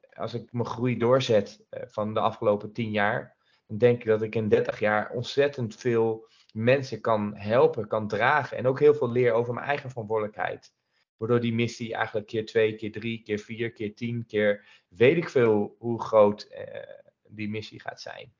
[0.00, 4.06] eh, als ik mijn groei doorzet eh, van de afgelopen 10 jaar, dan denk ik
[4.06, 8.56] dat ik in 30 jaar ontzettend veel mensen kan helpen, kan dragen.
[8.56, 10.72] En ook heel veel leer over mijn eigen verantwoordelijkheid.
[11.20, 15.28] Waardoor die missie eigenlijk keer twee, keer drie, keer vier, keer tien, keer weet ik
[15.28, 16.98] veel hoe groot eh,
[17.28, 18.34] die missie gaat zijn.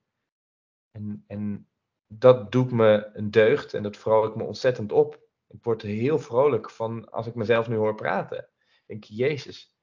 [0.90, 1.68] En, en
[2.06, 5.28] dat doet me een deugd en dat vrolijk me ontzettend op.
[5.48, 8.38] Ik word heel vrolijk van als ik mezelf nu hoor praten.
[8.38, 9.76] Ik denk, Jezus,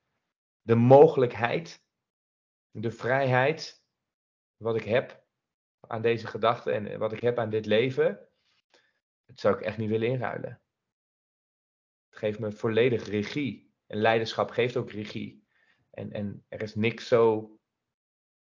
[0.61, 1.83] de mogelijkheid,
[2.71, 3.83] de vrijheid,
[4.55, 5.25] wat ik heb
[5.79, 8.27] aan deze gedachten en wat ik heb aan dit leven,
[9.25, 10.61] dat zou ik echt niet willen inruilen.
[12.17, 13.73] Geeft me volledig regie.
[13.87, 15.45] En leiderschap geeft ook regie.
[15.91, 17.51] En, en er is niks zo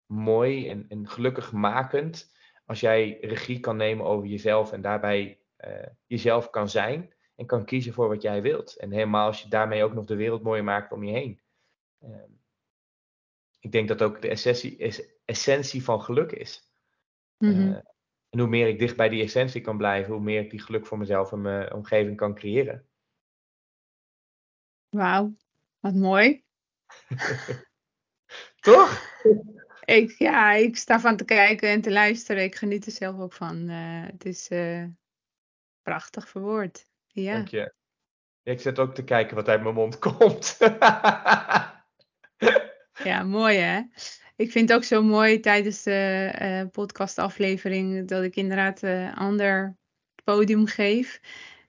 [0.05, 2.31] mooi en, en gelukkig makend
[2.65, 7.65] als jij regie kan nemen over jezelf en daarbij uh, jezelf kan zijn en kan
[7.65, 8.75] kiezen voor wat jij wilt.
[8.75, 11.41] En helemaal als je daarmee ook nog de wereld mooier maakt om je heen.
[12.03, 12.23] Uh,
[13.59, 16.71] ik denk dat ook de essentie, essentie van geluk is.
[17.37, 17.69] Mm -hmm.
[17.69, 17.79] uh,
[18.29, 20.85] en hoe meer ik dicht bij die essentie kan blijven, hoe meer ik die geluk
[20.85, 22.89] voor mezelf en mijn omgeving kan creëren.
[24.91, 25.35] Wauw,
[25.79, 26.43] wat mooi.
[28.59, 29.01] Toch?
[29.85, 32.43] ik, ja, ik sta van te kijken en te luisteren.
[32.43, 33.69] Ik geniet er zelf ook van.
[33.69, 34.85] Uh, het is uh,
[35.81, 36.87] prachtig verwoord.
[37.07, 37.33] Ja.
[37.33, 37.73] Dank je.
[38.43, 40.57] Ik zit ook te kijken wat uit mijn mond komt.
[43.03, 43.81] ja, mooi hè.
[44.35, 49.77] Ik vind het ook zo mooi tijdens de uh, podcastaflevering dat ik inderdaad een ander
[50.23, 51.21] podium geef.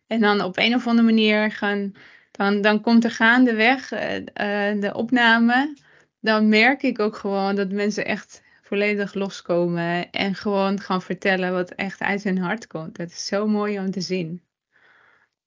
[0.07, 1.93] En dan op een of andere manier gaan,
[2.33, 5.75] dan, dan komt er gaandeweg de opname
[6.23, 11.71] dan merk ik ook gewoon dat mensen echt volledig loskomen en gewoon gaan vertellen wat
[11.71, 12.97] echt uit hun hart komt.
[12.97, 14.43] Dat is zo mooi om te zien.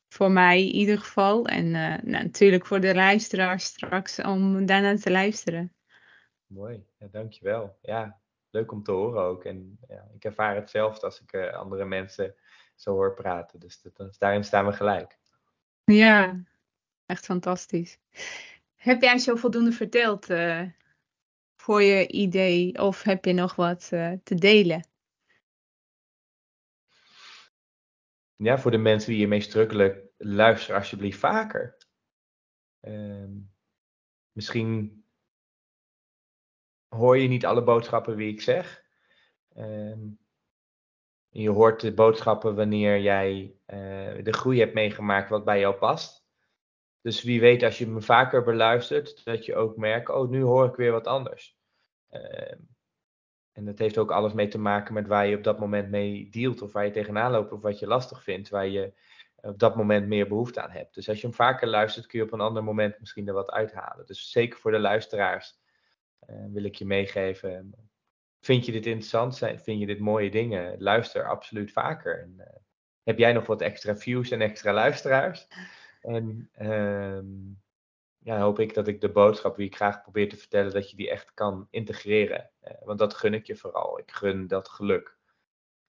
[0.07, 1.45] Voor mij in ieder geval.
[1.45, 5.73] En uh, nou, natuurlijk voor de luisteraars straks om daarna te luisteren.
[6.47, 7.77] Mooi, ja, dankjewel.
[7.81, 8.19] Ja,
[8.49, 9.43] leuk om te horen ook.
[9.43, 12.35] En ja, ik ervaar hetzelfde als ik uh, andere mensen
[12.75, 13.59] zo hoor praten.
[13.59, 15.17] Dus dat, daarin staan we gelijk.
[15.83, 16.43] Ja,
[17.05, 17.99] echt fantastisch.
[18.75, 20.69] Heb jij zo voldoende verteld uh,
[21.55, 24.87] voor je idee of heb je nog wat uh, te delen?
[28.35, 31.77] Ja, voor de mensen die hiermee strukkelen, luister alsjeblieft vaker.
[32.81, 33.29] Uh,
[34.31, 35.03] misschien
[36.87, 38.83] hoor je niet alle boodschappen wie ik zeg.
[39.53, 39.99] Ehm,
[41.29, 46.24] je hoort de boodschappen wanneer jij uh, de groei hebt meegemaakt wat bij jou past.
[47.05, 50.65] Dus wie weet, als je me vaker beluistert, dat je ook merkt, oh, nu hoor
[50.65, 51.57] ik weer wat anders.
[52.11, 52.51] Uh,
[53.51, 56.29] en dat heeft ook alles mee te maken met waar je op dat moment mee
[56.29, 58.93] dealt, of waar je tegenaan loopt, of wat je lastig vindt, waar je
[59.35, 60.93] op dat moment meer behoefte aan hebt.
[60.95, 63.51] Dus als je hem vaker luistert, kun je op een ander moment misschien er wat
[63.51, 64.05] uithalen.
[64.05, 65.59] Dus zeker voor de luisteraars
[66.29, 67.75] uh, wil ik je meegeven.
[68.39, 69.37] Vind je dit interessant?
[69.37, 70.81] Vind je dit mooie dingen?
[70.81, 72.21] Luister absoluut vaker.
[72.21, 72.45] En, uh,
[73.03, 75.47] heb jij nog wat extra views en extra luisteraars?
[76.05, 77.61] En um,
[78.17, 80.95] ja, hoop ik dat ik de boodschap die ik graag probeer te vertellen, dat je
[80.97, 82.51] die echt kan integreren.
[82.63, 83.99] Uh, want dat gun ik je vooral.
[83.99, 85.17] Ik gun dat geluk.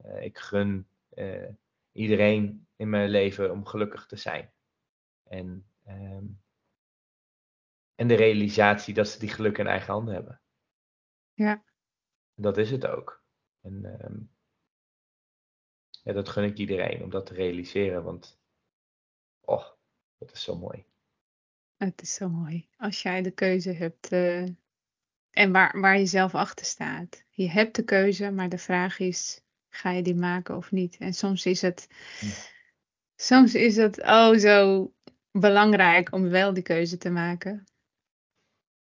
[0.05, 1.49] Uh, ik gun uh,
[1.93, 4.53] iedereen in mijn leven om gelukkig te zijn.
[5.23, 6.43] En, um,
[7.95, 10.41] en de realisatie dat ze die geluk in eigen handen hebben.
[11.35, 11.65] Ja.
[12.35, 13.23] Dat is het ook.
[13.61, 14.31] En um,
[16.03, 18.03] ja, dat gun ik iedereen om dat te realiseren.
[18.03, 18.41] Want,
[19.41, 19.76] oh,
[20.19, 20.85] dat is zo mooi.
[21.77, 22.69] Het is zo mooi.
[22.77, 24.47] Als jij de keuze hebt uh,
[25.31, 27.25] en waar, waar je zelf achter staat.
[27.31, 30.97] Je hebt de keuze, maar de vraag is, ga je die maken of niet?
[30.97, 31.89] En soms is het,
[32.21, 32.27] hm.
[33.17, 34.93] soms is het oh zo
[35.31, 37.65] belangrijk om wel die keuze te maken.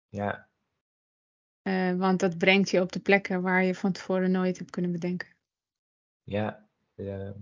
[0.09, 0.51] Ja,
[1.63, 4.93] Eh, want dat brengt je op de plekken waar je van tevoren nooit hebt kunnen
[4.93, 5.29] bedenken.
[6.25, 6.69] ja.
[6.95, 7.35] ja.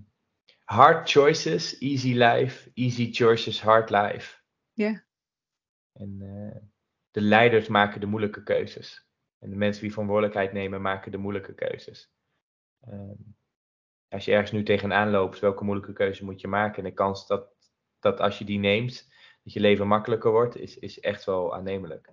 [0.71, 2.71] Hard choices, easy life.
[2.75, 4.39] Easy choices, hard life.
[4.73, 5.05] Ja.
[5.93, 6.63] En eh,
[7.11, 9.09] de leiders maken de moeilijke keuzes.
[9.39, 12.13] En de mensen die verantwoordelijkheid nemen, maken de moeilijke keuzes.
[12.81, 13.17] Ehm,
[14.09, 16.77] als je ergens nu tegenaan loopt, welke moeilijke keuze moet je maken?
[16.77, 17.55] En de kans dat,
[17.99, 19.09] dat als je die neemt,
[19.43, 22.13] dat je leven makkelijker wordt, is, is echt wel aannemelijk.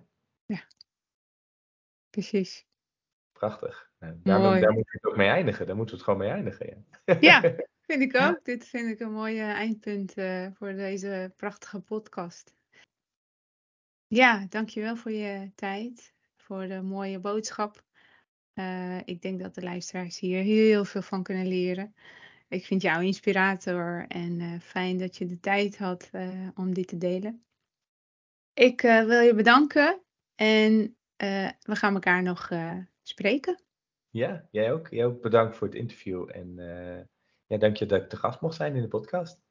[2.10, 2.66] Precies.
[3.32, 3.90] Prachtig.
[3.98, 5.66] Nou, daar, moeten we het ook mee eindigen.
[5.66, 6.86] Daar moeten we het gewoon mee eindigen.
[7.04, 7.16] Ja.
[7.20, 7.54] Ja,
[7.88, 8.44] vind ik ook.
[8.44, 12.54] Dit vind ik een mooie eindpunt eh, voor deze prachtige podcast.
[14.06, 17.84] Ja, dankjewel voor je tijd, voor de mooie boodschap.
[18.52, 21.94] Eh, ik denk dat de luisteraars hier heel veel van kunnen leren.
[22.48, 26.88] Ik vind jou inspirator en eh, fijn dat je de tijd had eh, om dit
[26.88, 27.42] te delen.
[28.52, 30.02] Ik eh, wil je bedanken
[30.34, 33.62] en eh, we gaan elkaar nog eh, spreken.
[34.10, 34.88] ja, jij ook.
[34.88, 36.28] Jij ook bedankt voor het interview.
[36.32, 37.04] En eh
[37.48, 39.47] ja, dank je dat ik te gast mocht zijn in de podcast.